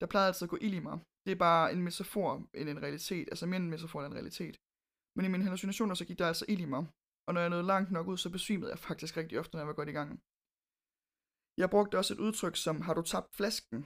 Der 0.00 0.06
plejede 0.12 0.28
altid 0.28 0.46
at 0.46 0.50
gå 0.54 0.58
ild 0.66 0.74
i 0.80 0.86
mig. 0.88 0.96
Det 1.24 1.32
er 1.32 1.44
bare 1.48 1.72
en 1.72 1.82
metafor 1.86 2.30
end 2.58 2.68
en 2.68 2.82
realitet, 2.82 3.26
altså 3.32 3.46
mere 3.46 3.60
en 3.60 3.70
metafor 3.70 3.98
end 4.00 4.08
en 4.12 4.18
realitet. 4.18 4.56
Men 5.16 5.24
i 5.24 5.28
mine 5.32 5.44
hallucinationer, 5.46 5.94
så 5.94 6.04
gik 6.08 6.18
der 6.18 6.26
altså 6.32 6.46
ild 6.48 6.60
i 6.60 6.72
mig. 6.74 6.84
Og 7.26 7.30
når 7.34 7.40
jeg 7.40 7.50
nåede 7.50 7.70
langt 7.72 7.90
nok 7.96 8.06
ud, 8.12 8.18
så 8.24 8.28
besvimede 8.36 8.70
jeg 8.70 8.78
faktisk 8.78 9.16
rigtig 9.16 9.38
ofte, 9.40 9.52
når 9.52 9.60
jeg 9.60 9.70
var 9.72 9.78
godt 9.80 9.92
i 9.92 9.98
gang. 9.98 10.10
Jeg 11.62 11.68
brugte 11.74 11.98
også 12.00 12.14
et 12.14 12.24
udtryk 12.26 12.56
som, 12.64 12.76
har 12.86 12.94
du 12.94 13.02
tabt 13.02 13.30
flasken? 13.38 13.80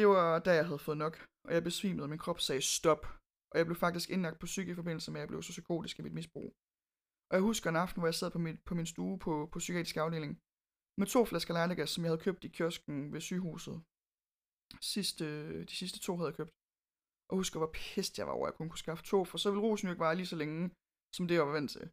Det 0.00 0.08
var 0.08 0.38
da 0.46 0.50
jeg 0.58 0.66
havde 0.68 0.86
fået 0.86 1.02
nok, 1.04 1.14
og 1.46 1.50
jeg 1.54 1.62
besvimede, 1.68 2.04
og 2.06 2.12
min 2.12 2.24
krop 2.24 2.40
sagde 2.40 2.62
stop. 2.78 3.02
Og 3.52 3.56
jeg 3.58 3.66
blev 3.66 3.78
faktisk 3.84 4.08
indlagt 4.10 4.38
på 4.40 4.46
psyk 4.52 4.68
i 4.68 4.78
forbindelse 4.80 5.10
med, 5.10 5.18
at 5.20 5.22
jeg 5.22 5.32
blev 5.32 5.42
så 5.42 5.52
psykotisk 5.56 5.98
i 5.98 6.02
mit 6.06 6.16
misbrug. 6.18 6.48
Og 7.30 7.34
jeg 7.36 7.42
husker 7.48 7.68
en 7.70 7.82
aften, 7.84 8.00
hvor 8.00 8.10
jeg 8.10 8.18
sad 8.20 8.30
på 8.30 8.40
min, 8.46 8.56
på 8.68 8.74
min 8.78 8.90
stue 8.92 9.18
på, 9.24 9.32
på 9.52 9.58
psykiatrisk 9.62 9.96
afdeling, 9.96 10.32
med 11.00 11.06
to 11.14 11.20
flasker 11.30 11.54
lejlegas, 11.54 11.90
som 11.90 12.02
jeg 12.04 12.10
havde 12.10 12.24
købt 12.26 12.44
i 12.44 12.54
kiosken 12.56 12.96
ved 13.14 13.20
sygehuset. 13.28 13.76
Sidste, 14.94 15.24
de 15.70 15.74
sidste 15.80 15.98
to 16.06 16.12
havde 16.16 16.30
jeg 16.30 16.38
købt. 16.40 16.54
Og 17.30 17.34
husker, 17.40 17.58
hvor 17.60 17.72
pist 17.80 18.18
jeg 18.18 18.26
var 18.26 18.36
over, 18.38 18.46
at 18.46 18.50
jeg 18.50 18.58
kun 18.58 18.68
kunne 18.68 18.84
skaffe 18.84 19.04
to, 19.04 19.18
for 19.30 19.38
så 19.38 19.48
ville 19.50 19.66
rosen 19.66 19.86
jo 19.86 19.92
ikke 19.92 20.06
vare 20.06 20.18
lige 20.18 20.32
så 20.32 20.38
længe, 20.42 20.60
som 21.16 21.24
det 21.26 21.34
jeg 21.34 21.46
var 21.46 21.56
vant 21.58 21.70
til. 21.76 21.84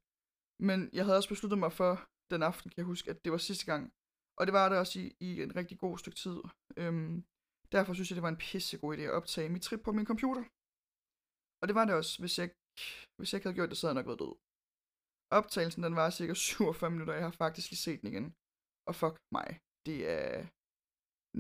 Men 0.67 0.79
jeg 0.95 1.03
havde 1.05 1.17
også 1.19 1.31
besluttet 1.33 1.59
mig 1.63 1.71
for 1.81 1.93
den 2.31 2.41
aften, 2.49 2.69
kan 2.69 2.81
jeg 2.81 2.91
huske, 2.93 3.09
at 3.11 3.19
det 3.23 3.31
var 3.31 3.41
sidste 3.49 3.65
gang. 3.71 3.83
Og 4.37 4.43
det 4.47 4.53
var 4.59 4.65
det 4.69 4.77
også 4.83 4.95
i, 5.03 5.05
i 5.27 5.29
en 5.45 5.55
rigtig 5.59 5.77
god 5.83 5.95
stykke 6.01 6.19
tid. 6.25 6.37
Øhm, 6.81 7.15
derfor 7.75 7.93
synes 7.93 8.09
jeg, 8.09 8.17
det 8.19 8.27
var 8.27 8.33
en 8.35 8.43
pissegod 8.45 8.91
idé 8.95 9.03
at 9.09 9.17
optage 9.19 9.53
mit 9.53 9.65
trip 9.67 9.81
på 9.83 9.91
min 9.97 10.09
computer. 10.11 10.43
Og 11.59 11.65
det 11.67 11.75
var 11.79 11.85
det 11.85 11.93
også, 12.01 12.13
hvis 12.21 12.35
jeg, 12.39 12.47
hvis 13.17 13.27
jeg 13.29 13.37
ikke 13.37 13.47
havde 13.47 13.59
gjort 13.59 13.71
det, 13.71 13.77
så 13.77 13.83
havde 13.83 13.93
jeg 13.95 14.01
nok 14.01 14.09
været 14.11 14.23
død. 14.23 14.33
Optagelsen 15.39 15.83
den 15.83 15.95
var 15.99 16.09
cirka 16.09 16.33
47 16.47 16.91
minutter, 16.93 17.13
og 17.13 17.19
jeg 17.19 17.27
har 17.29 17.37
faktisk 17.45 17.67
lige 17.69 17.85
set 17.85 17.99
den 18.01 18.11
igen. 18.11 18.27
Og 18.89 18.93
fuck 19.01 19.15
mig, 19.37 19.49
det 19.87 19.97
er 20.17 20.31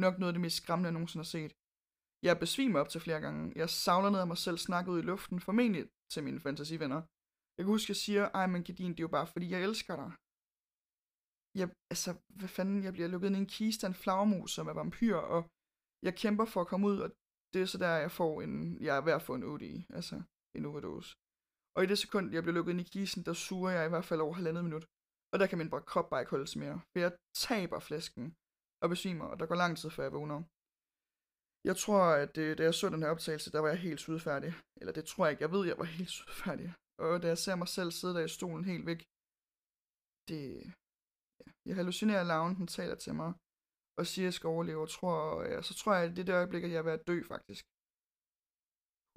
nok 0.05 0.13
noget 0.17 0.31
af 0.31 0.35
det 0.35 0.45
mest 0.45 0.59
skræmmende, 0.61 0.87
jeg 0.87 0.97
nogensinde 0.97 1.23
har 1.25 1.33
set. 1.37 1.51
Jeg 2.27 2.35
besvimer 2.43 2.79
op 2.81 2.89
til 2.89 3.01
flere 3.05 3.21
gange. 3.25 3.41
Jeg 3.61 3.69
savler 3.83 4.09
ned 4.11 4.19
af 4.19 4.29
mig 4.33 4.39
selv, 4.45 4.57
snakket 4.57 4.91
ud 4.93 4.99
i 5.01 5.09
luften, 5.11 5.39
formentlig 5.47 5.83
til 6.13 6.21
mine 6.27 6.39
fantasivenner. 6.45 7.01
Jeg 7.55 7.61
kan 7.63 7.73
huske, 7.75 7.85
at 7.85 7.93
jeg 7.93 8.01
siger, 8.05 8.23
ej, 8.39 8.45
men 8.53 8.63
Gedin, 8.67 8.91
det 8.91 8.99
er 8.99 9.07
jo 9.09 9.15
bare, 9.17 9.27
fordi 9.33 9.45
jeg 9.53 9.61
elsker 9.67 9.95
dig. 10.01 10.09
Jeg, 11.59 11.67
altså, 11.93 12.11
hvad 12.39 12.51
fanden, 12.57 12.83
jeg 12.83 12.93
bliver 12.93 13.07
lukket 13.11 13.27
ind 13.27 13.37
i 13.37 13.43
en 13.45 13.53
kiste 13.57 13.81
af 13.85 13.89
en 13.89 14.01
flagermus, 14.03 14.51
som 14.55 14.67
er 14.67 14.75
vampyr, 14.81 15.17
og 15.35 15.41
jeg 16.03 16.13
kæmper 16.15 16.45
for 16.45 16.61
at 16.61 16.67
komme 16.67 16.87
ud, 16.87 16.97
og 16.99 17.09
det 17.53 17.61
er 17.61 17.65
så 17.65 17.77
der, 17.77 18.03
jeg 18.05 18.11
får 18.11 18.41
en, 18.41 18.81
jeg 18.81 18.97
er 18.97 19.01
ved 19.01 19.13
at 19.13 19.21
få 19.21 19.33
en 19.35 19.43
OD, 19.43 19.65
altså 19.97 20.15
en 20.57 20.65
overdose. 20.65 21.09
Og 21.75 21.83
i 21.83 21.87
det 21.87 21.97
sekund, 21.97 22.25
jeg 22.33 22.43
bliver 22.43 22.57
lukket 22.57 22.71
ind 22.71 22.81
i 22.81 22.91
kisen, 22.95 23.23
der 23.27 23.33
suger 23.33 23.71
jeg 23.71 23.85
i 23.85 23.89
hvert 23.89 24.05
fald 24.09 24.21
over 24.21 24.33
halvandet 24.33 24.63
minut. 24.63 24.85
Og 25.31 25.39
der 25.39 25.47
kan 25.47 25.57
min 25.57 25.69
krop 25.91 26.09
bare 26.09 26.21
ikke 26.21 26.35
holdes 26.35 26.55
mere. 26.55 26.77
For 26.91 26.99
jeg 26.99 27.11
taber 27.45 27.79
flasken 27.79 28.25
og 28.81 28.89
besvimer, 28.89 29.25
og 29.25 29.39
der 29.39 29.45
går 29.45 29.55
lang 29.63 29.77
tid, 29.77 29.89
før 29.89 30.03
jeg 30.03 30.13
vågner. 30.17 30.39
Jeg 31.69 31.75
tror, 31.83 32.01
at 32.23 32.35
det, 32.35 32.57
da 32.57 32.63
jeg 32.63 32.73
så 32.73 32.89
den 32.89 33.03
her 33.03 33.09
optagelse, 33.15 33.51
der 33.51 33.59
var 33.59 33.69
jeg 33.73 33.79
helt 33.87 34.01
sudfærdig. 34.01 34.51
Eller 34.79 34.93
det 34.97 35.05
tror 35.05 35.25
jeg 35.25 35.31
ikke. 35.31 35.43
Jeg 35.45 35.51
ved, 35.51 35.63
jeg 35.67 35.77
var 35.77 35.89
helt 35.97 36.13
sudfærdig. 36.19 36.73
Og 37.03 37.21
da 37.23 37.27
jeg 37.27 37.37
ser 37.37 37.55
mig 37.55 37.67
selv 37.67 37.91
sidde 37.91 38.13
der 38.17 38.23
i 38.25 38.35
stolen 38.37 38.65
helt 38.71 38.85
væk, 38.91 39.01
det... 40.29 40.41
Ja, 41.39 41.47
jeg 41.67 41.75
hallucinerer 41.75 42.23
laven, 42.23 42.55
den 42.55 42.67
taler 42.67 42.95
til 42.95 43.13
mig, 43.21 43.33
og 43.99 44.05
siger, 44.11 44.25
at 44.25 44.29
jeg 44.29 44.37
skal 44.37 44.47
overleve, 44.55 44.81
og 44.85 44.89
tror, 44.89 45.17
ja, 45.51 45.61
så 45.67 45.73
tror 45.79 45.93
jeg, 45.93 46.03
at 46.03 46.11
det 46.15 46.21
er 46.21 46.29
det 46.29 46.39
øjeblik, 46.41 46.63
at 46.63 46.71
jeg 46.71 46.81
er 46.81 46.87
ved 46.89 46.97
at 46.99 47.07
dø, 47.09 47.17
faktisk. 47.33 47.63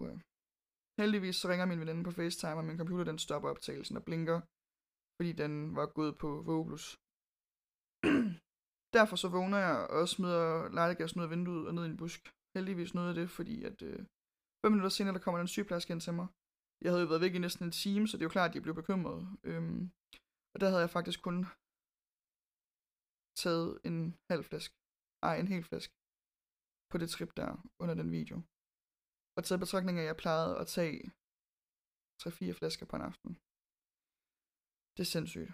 Ja. 0.05 0.13
Heldigvis 1.01 1.37
så 1.37 1.47
ringer 1.49 1.67
min 1.67 1.81
veninde 1.83 2.05
på 2.05 2.13
FaceTime, 2.19 2.61
og 2.61 2.67
min 2.69 2.81
computer 2.81 3.05
den 3.05 3.19
stopper 3.19 3.49
optagelsen 3.53 3.97
og 3.97 4.05
blinker, 4.09 4.39
fordi 5.17 5.33
den 5.43 5.53
var 5.79 5.87
gået 5.99 6.15
på 6.23 6.29
Voglus. 6.49 6.87
Derfor 8.97 9.17
så 9.23 9.29
vågner 9.37 9.59
jeg 9.67 9.77
og 9.97 10.09
smider 10.09 10.45
lejlighedsgassen 10.77 11.21
ud 11.21 11.27
af 11.27 11.31
vinduet 11.31 11.69
og 11.69 11.75
ned 11.75 11.85
i 11.87 11.91
en 11.91 12.01
busk. 12.03 12.23
Heldigvis 12.57 12.95
nåede 12.95 13.15
det, 13.21 13.31
fordi 13.39 13.57
at 13.71 13.83
øh, 13.83 13.99
5 14.65 14.73
minutter 14.73 14.89
senere, 14.89 15.15
der 15.15 15.23
kommer 15.25 15.39
der 15.39 15.45
en 15.47 15.55
sygeplejerske 15.55 15.93
ind 15.93 16.01
til 16.01 16.15
mig. 16.15 16.27
Jeg 16.83 16.91
havde 16.91 17.03
jo 17.05 17.09
været 17.09 17.25
væk 17.27 17.35
i 17.35 17.45
næsten 17.45 17.65
en 17.67 17.77
time, 17.85 18.09
så 18.09 18.17
det 18.17 18.23
er 18.23 18.29
jo 18.31 18.37
klart, 18.37 18.51
at 18.51 18.55
de 18.55 18.61
blev 18.67 18.75
bekymrede. 18.75 19.23
Øhm, 19.51 19.81
og 20.53 20.61
der 20.61 20.69
havde 20.69 20.85
jeg 20.87 20.91
faktisk 20.91 21.23
kun 21.23 21.39
taget 23.45 23.71
en 23.89 23.99
halv 24.31 24.45
flaske. 24.49 24.75
Ej, 25.29 25.35
en 25.37 25.53
hel 25.55 25.65
flaske. 25.71 25.95
På 26.91 26.97
det 27.01 27.09
trip 27.11 27.33
der, 27.41 27.51
under 27.83 27.95
den 28.01 28.11
video. 28.19 28.37
Og 29.37 29.41
taget 29.45 29.65
betragtning 29.65 29.97
af, 29.99 30.05
at 30.05 30.11
jeg 30.11 30.23
plejede 30.25 30.53
at 30.63 30.67
tage 30.77 30.97
3-4 32.23 32.59
flasker 32.61 32.87
på 32.91 32.97
en 32.97 33.09
aften. 33.11 33.33
Det 34.95 35.03
er 35.07 35.13
sindssygt. 35.17 35.51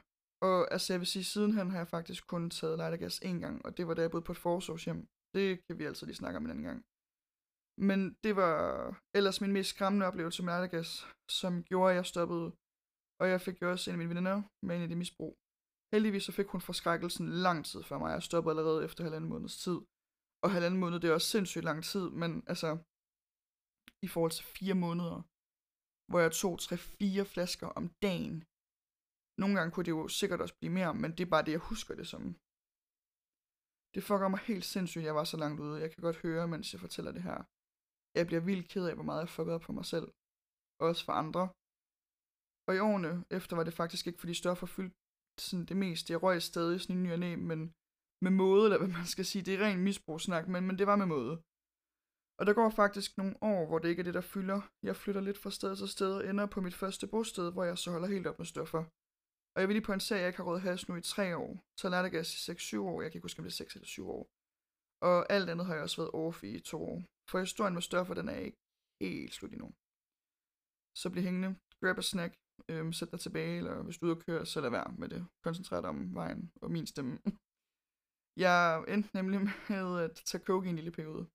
Og 0.48 0.56
altså, 0.74 0.88
jeg 0.92 1.00
vil 1.00 1.12
sige, 1.14 1.24
sidenhen 1.32 1.68
har 1.70 1.78
jeg 1.82 1.92
faktisk 1.96 2.22
kun 2.32 2.44
taget 2.58 2.78
lightergas 2.78 3.16
en 3.28 3.38
gang, 3.44 3.56
og 3.66 3.70
det 3.76 3.84
var 3.86 3.94
da 3.94 4.00
jeg 4.02 4.12
boede 4.12 4.28
på 4.28 4.34
et 4.36 4.44
forsorgshjem. 4.46 5.00
Det 5.36 5.46
kan 5.66 5.78
vi 5.78 5.84
altså 5.90 6.04
lige 6.06 6.20
snakke 6.22 6.36
om 6.38 6.44
en 6.44 6.50
anden 6.52 6.68
gang. 6.70 6.80
Men 7.88 8.00
det 8.24 8.32
var 8.42 8.54
ellers 9.18 9.40
min 9.40 9.52
mest 9.56 9.70
skræmmende 9.74 10.06
oplevelse 10.08 10.42
med 10.42 10.52
lightergas, 10.52 10.90
som 11.40 11.52
gjorde, 11.68 11.90
at 11.92 11.96
jeg 11.96 12.06
stoppede. 12.12 12.46
Og 13.20 13.26
jeg 13.32 13.40
fik 13.46 13.56
jo 13.62 13.66
også 13.72 13.84
en 13.86 13.94
af 13.94 13.98
mine 13.98 14.12
veninder 14.14 14.38
med 14.66 14.72
en 14.76 14.82
i 14.86 14.90
det 14.92 14.98
misbrug. 15.02 15.34
Heldigvis 15.96 16.24
så 16.28 16.32
fik 16.38 16.48
hun 16.54 16.66
forskrækkelsen 16.68 17.26
lang 17.46 17.58
tid 17.70 17.80
før 17.88 17.98
mig. 18.02 18.10
Jeg 18.16 18.22
stoppede 18.28 18.52
allerede 18.52 18.84
efter 18.86 19.00
halvanden 19.06 19.30
måneds 19.34 19.56
tid. 19.64 19.78
Og 20.44 20.48
halvanden 20.54 20.80
måned, 20.84 20.96
det 21.00 21.08
er 21.08 21.18
også 21.18 21.30
sindssygt 21.34 21.68
lang 21.70 21.80
tid, 21.92 22.06
men 22.22 22.30
altså, 22.52 22.70
i 24.06 24.08
forhold 24.14 24.32
til 24.34 24.50
fire 24.58 24.76
måneder, 24.86 25.18
hvor 26.10 26.20
jeg 26.24 26.32
tog 26.42 26.54
3-4 26.60 27.32
flasker 27.32 27.68
om 27.78 27.84
dagen. 28.06 28.36
Nogle 29.40 29.54
gange 29.56 29.70
kunne 29.72 29.86
det 29.88 29.96
jo 29.98 30.02
sikkert 30.20 30.40
også 30.44 30.56
blive 30.58 30.76
mere, 30.78 30.92
men 31.02 31.10
det 31.16 31.22
er 31.24 31.34
bare 31.34 31.46
det, 31.46 31.54
jeg 31.56 31.68
husker 31.72 31.94
det 32.00 32.06
som. 32.12 32.22
Det 33.94 34.02
fucker 34.08 34.28
mig 34.32 34.40
helt 34.50 34.66
sindssygt, 34.74 35.02
at 35.02 35.08
jeg 35.10 35.18
var 35.20 35.26
så 35.32 35.36
langt 35.42 35.58
ude. 35.64 35.82
Jeg 35.82 35.90
kan 35.92 36.02
godt 36.06 36.22
høre, 36.26 36.44
mens 36.52 36.66
jeg 36.72 36.80
fortæller 36.86 37.12
det 37.16 37.22
her. 37.28 37.38
Jeg 38.18 38.24
bliver 38.28 38.42
vildt 38.48 38.68
ked 38.72 38.84
af, 38.90 38.94
hvor 38.96 39.08
meget 39.08 39.24
jeg 39.24 39.34
fuckede 39.36 39.56
op 39.58 39.66
for 39.68 39.76
mig 39.78 39.86
selv. 39.94 40.08
Også 40.88 41.02
for 41.06 41.14
andre. 41.22 41.44
Og 42.68 42.72
i 42.76 42.84
årene 42.88 43.12
efter 43.38 43.52
var 43.58 43.64
det 43.64 43.78
faktisk 43.80 44.04
ikke, 44.06 44.20
fordi 44.22 44.34
stoffer 44.42 44.68
fyldte 44.76 44.96
sådan 45.40 45.66
det 45.70 45.76
meste. 45.76 46.12
Jeg 46.12 46.22
røg 46.22 46.42
stadig 46.42 46.80
sådan 46.80 46.96
i 46.96 47.02
ny 47.02 47.12
og 47.12 47.18
næ, 47.18 47.36
men 47.50 47.60
med 48.24 48.30
måde, 48.30 48.64
eller 48.64 48.78
hvad 48.78 48.92
man 49.00 49.06
skal 49.14 49.24
sige. 49.30 49.42
Det 49.46 49.54
er 49.54 49.64
ren 49.66 49.84
misbrugssnak, 49.88 50.44
men, 50.48 50.66
men 50.66 50.78
det 50.78 50.86
var 50.86 50.96
med 50.96 51.06
måde. 51.06 51.34
Og 52.38 52.46
der 52.46 52.54
går 52.60 52.70
faktisk 52.82 53.10
nogle 53.18 53.36
år, 53.52 53.60
hvor 53.66 53.78
det 53.78 53.88
ikke 53.88 54.00
er 54.00 54.08
det, 54.08 54.18
der 54.18 54.30
fylder. 54.34 54.60
Jeg 54.88 54.96
flytter 54.96 55.20
lidt 55.20 55.38
fra 55.42 55.50
sted 55.50 55.76
til 55.76 55.88
sted 55.88 56.12
og 56.18 56.26
ender 56.30 56.46
på 56.46 56.60
mit 56.60 56.74
første 56.82 57.06
bosted, 57.06 57.52
hvor 57.52 57.64
jeg 57.64 57.78
så 57.78 57.90
holder 57.90 58.08
helt 58.14 58.26
op 58.26 58.38
med 58.38 58.46
stoffer. 58.46 58.82
Og 59.54 59.58
jeg 59.60 59.68
vil 59.68 59.74
lige 59.74 59.90
pointere, 59.90 60.18
at 60.18 60.22
jeg 60.22 60.28
ikke 60.28 60.40
har 60.40 60.48
råd 60.50 60.60
has 60.68 60.88
nu 60.88 60.94
i 60.96 61.02
3 61.02 61.36
år. 61.44 61.52
Så 61.80 61.88
lærte 61.88 62.08
jeg 62.16 62.22
i 62.22 62.24
6-7 62.24 62.78
år. 62.90 63.02
Jeg 63.02 63.10
kan 63.10 63.18
ikke 63.18 63.28
huske, 63.28 63.40
om 63.40 63.44
det 63.44 63.52
er 63.52 63.62
6 63.64 63.74
eller 63.74 63.86
7 63.86 64.08
år. 64.16 64.24
Og 65.08 65.16
alt 65.36 65.50
andet 65.50 65.66
har 65.66 65.74
jeg 65.74 65.82
også 65.82 65.98
været 66.02 66.14
off 66.24 66.38
i 66.44 66.60
to 66.60 66.78
år. 66.90 66.98
For 67.30 67.38
historien 67.46 67.74
med 67.74 67.82
stoffer, 67.82 68.14
den 68.14 68.28
er 68.28 68.38
ikke 68.46 68.58
helt 69.00 69.34
slut 69.34 69.52
endnu. 69.52 69.68
Så 71.00 71.06
bliv 71.12 71.24
hængende, 71.28 71.50
grab 71.80 71.98
a 72.02 72.04
snack, 72.12 72.32
øhm, 72.70 72.92
sæt 72.92 73.10
dig 73.12 73.20
tilbage, 73.20 73.56
eller 73.56 73.82
hvis 73.82 73.98
du 73.98 74.06
er 74.06 74.10
ude 74.10 74.18
at 74.18 74.26
køre, 74.26 74.46
så 74.46 74.60
lad 74.60 74.70
være 74.70 74.94
med 74.98 75.08
det. 75.08 75.26
Koncentrer 75.44 75.80
dig 75.80 75.90
om 75.90 76.14
vejen 76.14 76.52
og 76.62 76.70
min 76.70 76.86
stemme. 76.86 77.18
Jeg 78.44 78.84
endte 78.88 79.10
nemlig 79.14 79.40
med 79.40 80.00
at 80.04 80.22
tage 80.24 80.44
coke 80.44 80.66
i 80.66 80.70
en 80.70 80.76
lille 80.76 80.90
periode. 80.90 81.26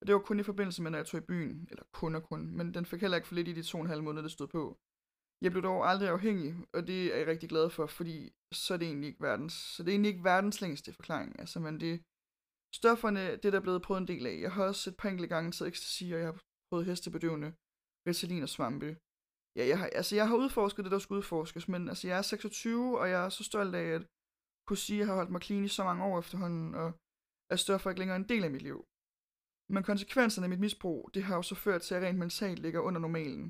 Og 0.00 0.06
det 0.06 0.14
var 0.14 0.20
kun 0.20 0.40
i 0.40 0.42
forbindelse 0.42 0.82
med, 0.82 0.90
når 0.90 0.98
jeg 0.98 1.06
tog 1.06 1.20
i 1.20 1.30
byen. 1.32 1.68
Eller 1.70 1.84
kun 1.92 2.14
og 2.14 2.22
kun. 2.22 2.56
Men 2.56 2.74
den 2.74 2.86
fik 2.86 3.00
heller 3.00 3.16
ikke 3.16 3.28
for 3.28 3.34
lidt 3.34 3.48
i 3.48 3.52
de 3.52 3.62
to 3.62 3.78
og 3.78 3.84
en 3.84 3.90
halv 3.90 4.02
måneder, 4.02 4.22
det 4.22 4.32
stod 4.32 4.48
på. 4.48 4.78
Jeg 5.42 5.50
blev 5.50 5.62
dog 5.62 5.88
aldrig 5.90 6.08
afhængig, 6.08 6.54
og 6.72 6.86
det 6.86 7.14
er 7.14 7.18
jeg 7.18 7.26
rigtig 7.26 7.48
glad 7.48 7.70
for, 7.70 7.86
fordi 7.86 8.32
så 8.52 8.74
er 8.74 8.78
det 8.78 8.86
egentlig 8.86 9.08
ikke 9.08 9.22
verdens, 9.22 9.52
så 9.52 9.82
det 9.82 9.88
er 9.88 9.92
egentlig 9.92 10.08
ikke 10.08 10.24
verdens 10.24 10.60
længste 10.60 10.92
forklaring. 10.92 11.40
Altså, 11.40 11.60
men 11.60 11.80
det, 11.80 11.94
stofferne, 12.74 13.20
det 13.36 13.44
er 13.44 13.50
der 13.50 13.60
blevet 13.60 13.82
prøvet 13.82 14.00
en 14.00 14.08
del 14.08 14.26
af. 14.26 14.36
Jeg 14.40 14.52
har 14.52 14.64
også 14.64 14.90
et 14.90 14.96
par 14.96 15.08
enkelte 15.08 15.34
gange 15.34 15.52
taget 15.52 15.68
ecstasy, 15.72 16.04
og 16.14 16.18
jeg 16.18 16.26
har 16.26 16.40
prøvet 16.70 16.86
hestebedøvende, 16.86 17.50
Ritalin 18.06 18.42
og 18.42 18.48
svampe. 18.48 18.96
Ja, 19.56 19.64
jeg 19.70 19.78
har, 19.78 19.86
altså, 20.00 20.16
jeg 20.16 20.28
har 20.28 20.36
udforsket 20.36 20.84
det, 20.84 20.92
der 20.92 20.98
skulle 20.98 21.18
udforskes, 21.18 21.68
men 21.68 21.88
altså, 21.88 22.08
jeg 22.08 22.18
er 22.18 22.22
26, 22.22 23.00
og 23.00 23.10
jeg 23.12 23.24
er 23.24 23.28
så 23.28 23.44
stolt 23.44 23.74
af 23.74 23.86
at 23.96 24.02
kunne 24.66 24.84
sige, 24.86 24.96
at 24.96 25.00
jeg 25.00 25.06
har 25.06 25.14
holdt 25.14 25.30
mig 25.30 25.42
clean 25.42 25.64
i 25.64 25.68
så 25.68 25.84
mange 25.84 26.04
år 26.04 26.18
efterhånden, 26.18 26.74
og 26.74 26.88
at 27.52 27.58
stoffer 27.64 27.90
ikke 27.90 28.00
længere 28.00 28.16
en 28.16 28.28
del 28.32 28.44
af 28.44 28.50
mit 28.50 28.62
liv. 28.62 28.78
Men 29.74 29.82
konsekvenserne 29.90 30.44
af 30.46 30.50
mit 30.50 30.64
misbrug, 30.64 31.10
det 31.14 31.22
har 31.22 31.34
jo 31.36 31.42
så 31.42 31.54
ført 31.54 31.82
til, 31.82 31.94
at 31.94 32.00
jeg 32.00 32.08
rent 32.08 32.18
mentalt 32.18 32.58
ligger 32.58 32.80
under 32.80 33.00
normalen. 33.00 33.46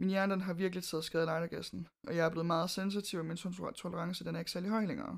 Min 0.00 0.10
hjerne 0.12 0.32
den 0.32 0.40
har 0.40 0.54
virkelig 0.54 0.84
taget 0.84 1.04
skade 1.04 1.22
af 1.22 1.30
lejdergassen, 1.32 1.80
og 2.08 2.12
jeg 2.16 2.26
er 2.26 2.30
blevet 2.30 2.46
meget 2.54 2.70
sensitiv, 2.70 3.18
og 3.20 3.26
min 3.26 3.36
tolerance 3.82 4.24
den 4.24 4.34
er 4.34 4.38
ikke 4.38 4.50
særlig 4.50 4.70
høj 4.70 4.84
længere. 4.90 5.14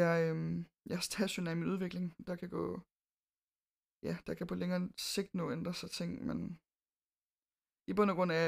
Jeg, 0.00 0.14
øhm, 0.26 0.56
jeg 0.88 0.96
er 0.96 1.04
stationær 1.10 1.52
i 1.52 1.60
min 1.60 1.72
udvikling, 1.72 2.06
der 2.26 2.36
kan 2.40 2.50
gå, 2.58 2.64
ja, 4.08 4.14
der 4.26 4.34
kan 4.38 4.46
på 4.46 4.54
længere 4.54 4.82
sigt 5.12 5.34
nu 5.34 5.52
ændre 5.56 5.74
sig 5.74 5.90
ting, 5.90 6.10
men 6.28 6.38
i 7.90 7.92
bund 7.96 8.10
og 8.10 8.16
grund 8.16 8.32
er 8.32 8.46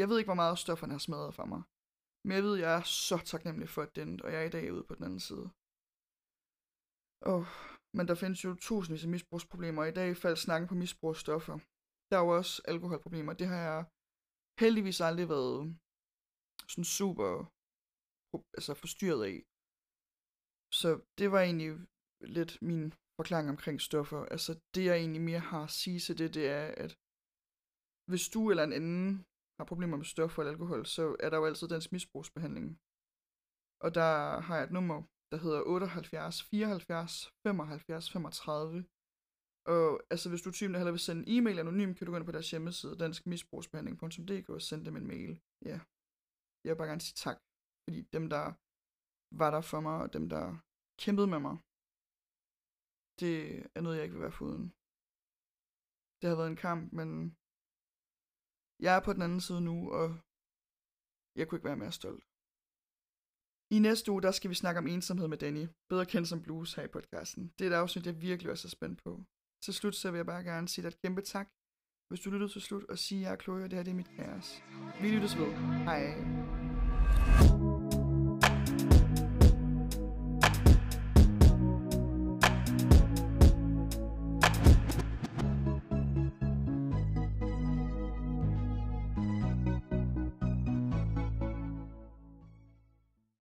jeg 0.00 0.06
ved 0.08 0.16
ikke, 0.18 0.30
hvor 0.32 0.42
meget 0.42 0.58
stofferne 0.64 0.92
har 0.96 1.04
smadret 1.06 1.34
for 1.38 1.46
mig. 1.52 1.62
Men 2.24 2.32
jeg 2.36 2.44
ved, 2.46 2.56
jeg 2.64 2.72
er 2.78 2.82
så 3.06 3.16
taknemmelig 3.32 3.68
for 3.68 3.84
den, 3.98 4.10
og 4.24 4.28
jeg 4.32 4.40
er 4.42 4.48
i 4.48 4.54
dag 4.56 4.72
ude 4.74 4.84
på 4.88 4.94
den 4.94 5.04
anden 5.04 5.24
side. 5.28 5.46
Åh, 7.32 7.46
men 7.96 8.04
der 8.08 8.16
findes 8.22 8.44
jo 8.44 8.50
tusindvis 8.54 9.04
af 9.06 9.10
misbrugsproblemer, 9.10 9.82
og 9.82 9.88
i 9.88 9.98
dag 10.00 10.08
faldt 10.16 10.38
snakken 10.38 10.68
på 10.68 10.74
misbrugsstoffer. 10.74 11.56
Der 12.08 12.16
er 12.16 12.24
jo 12.26 12.36
også 12.38 12.54
alkoholproblemer. 12.72 13.32
Det 13.32 13.46
har 13.52 13.60
jeg 13.70 13.80
heldigvis 14.62 15.00
aldrig 15.08 15.28
været 15.34 15.60
sådan 16.72 16.88
super 16.98 17.30
altså 18.58 18.72
forstyrret 18.82 19.22
af. 19.30 19.36
Så 20.80 20.88
det 21.18 21.28
var 21.32 21.40
egentlig 21.40 21.70
lidt 22.36 22.52
min 22.70 22.84
forklaring 23.18 23.48
omkring 23.54 23.80
stoffer. 23.88 24.20
Altså 24.34 24.52
det 24.74 24.84
jeg 24.84 24.96
egentlig 24.96 25.22
mere 25.30 25.44
har 25.52 25.62
at 25.64 25.74
sige 25.80 26.00
til 26.06 26.18
det, 26.20 26.34
det 26.38 26.46
er, 26.58 26.66
at 26.84 26.92
hvis 28.10 28.24
du 28.34 28.40
eller 28.50 28.64
en 28.64 28.76
anden 28.80 29.06
har 29.62 29.72
problemer 29.72 29.96
med 29.96 30.08
stoffer 30.14 30.38
eller 30.42 30.52
alkohol, 30.52 30.82
så 30.96 31.04
er 31.24 31.28
der 31.30 31.36
jo 31.38 31.46
altid 31.48 31.68
dansk 31.68 31.88
misbrugsbehandling. 31.92 32.68
Og 33.84 33.90
der 33.98 34.12
har 34.46 34.54
jeg 34.56 34.64
et 34.64 34.76
nummer, 34.78 34.98
der 35.30 35.38
hedder 35.44 35.60
78 35.62 36.42
74 36.42 37.32
75 37.46 38.10
35. 38.10 38.84
Og 39.74 39.86
altså, 40.12 40.26
hvis 40.28 40.42
du 40.42 40.48
er 40.48 40.58
typen, 40.58 40.72
der 40.72 40.80
hellere 40.80 40.98
vil 40.98 41.08
sende 41.08 41.22
en 41.22 41.28
e-mail 41.34 41.58
anonym, 41.58 41.94
kan 41.94 42.04
du 42.04 42.10
gå 42.12 42.16
ind 42.18 42.28
på 42.30 42.36
deres 42.36 42.50
hjemmeside, 42.50 43.00
danskmisbrugsbehandling.dk 43.04 44.48
og 44.48 44.62
sende 44.62 44.84
dem 44.86 44.96
en 44.96 45.10
mail. 45.12 45.32
Ja, 45.70 45.78
jeg 46.62 46.70
vil 46.70 46.80
bare 46.80 46.92
gerne 46.92 47.06
sige 47.06 47.18
tak, 47.26 47.38
fordi 47.84 47.98
dem, 48.16 48.24
der 48.34 48.44
var 49.40 49.50
der 49.54 49.62
for 49.72 49.80
mig, 49.86 49.96
og 50.04 50.08
dem, 50.16 50.24
der 50.34 50.44
kæmpede 51.02 51.28
med 51.34 51.40
mig, 51.46 51.56
det 53.20 53.34
er 53.76 53.80
noget, 53.80 53.96
jeg 53.96 54.04
ikke 54.04 54.16
vil 54.16 54.26
være 54.26 54.38
foruden. 54.40 54.66
Det 56.18 56.26
har 56.30 56.36
været 56.40 56.52
en 56.52 56.62
kamp, 56.68 56.82
men 56.92 57.08
jeg 58.84 58.92
er 58.96 59.02
på 59.06 59.12
den 59.12 59.22
anden 59.26 59.40
side 59.46 59.60
nu, 59.70 59.76
og 59.98 60.06
jeg 61.36 61.44
kunne 61.44 61.56
ikke 61.58 61.70
være 61.70 61.82
mere 61.82 61.98
stolt. 62.00 62.24
I 63.76 63.78
næste 63.88 64.10
uge, 64.12 64.22
der 64.22 64.32
skal 64.38 64.50
vi 64.50 64.54
snakke 64.62 64.78
om 64.78 64.86
ensomhed 64.86 65.28
med 65.28 65.38
Danny, 65.38 65.64
bedre 65.90 66.06
kendt 66.12 66.28
som 66.28 66.42
Blues 66.42 66.74
her 66.74 66.84
i 66.84 66.94
podcasten. 66.96 67.52
Det 67.56 67.62
er 67.64 67.70
et 67.70 67.82
afsnit, 67.82 68.06
jeg 68.06 68.22
virkelig 68.28 68.50
er 68.50 68.54
så 68.54 68.68
spændt 68.76 68.98
på. 69.04 69.12
Til 69.64 69.74
slut, 69.74 69.94
så 69.94 70.10
vil 70.10 70.18
jeg 70.18 70.26
bare 70.26 70.44
gerne 70.44 70.68
sige 70.68 70.82
dig 70.82 70.88
et 70.88 71.02
kæmpe 71.02 71.22
tak, 71.22 71.48
hvis 72.08 72.20
du 72.20 72.30
lyttede 72.30 72.52
til 72.52 72.62
slut, 72.62 72.84
og 72.92 72.98
sige, 72.98 73.20
at 73.20 73.24
jeg 73.24 73.32
er 73.32 73.40
Chloe, 73.42 73.64
og 73.64 73.70
det 73.70 73.76
her 73.78 73.84
det 73.84 73.90
er 73.90 73.94
mit 74.02 74.14
kaos. 74.16 74.48
Vi 75.00 75.08
lyttes 75.10 75.38
ved. 75.38 75.52
Hej. 75.88 76.61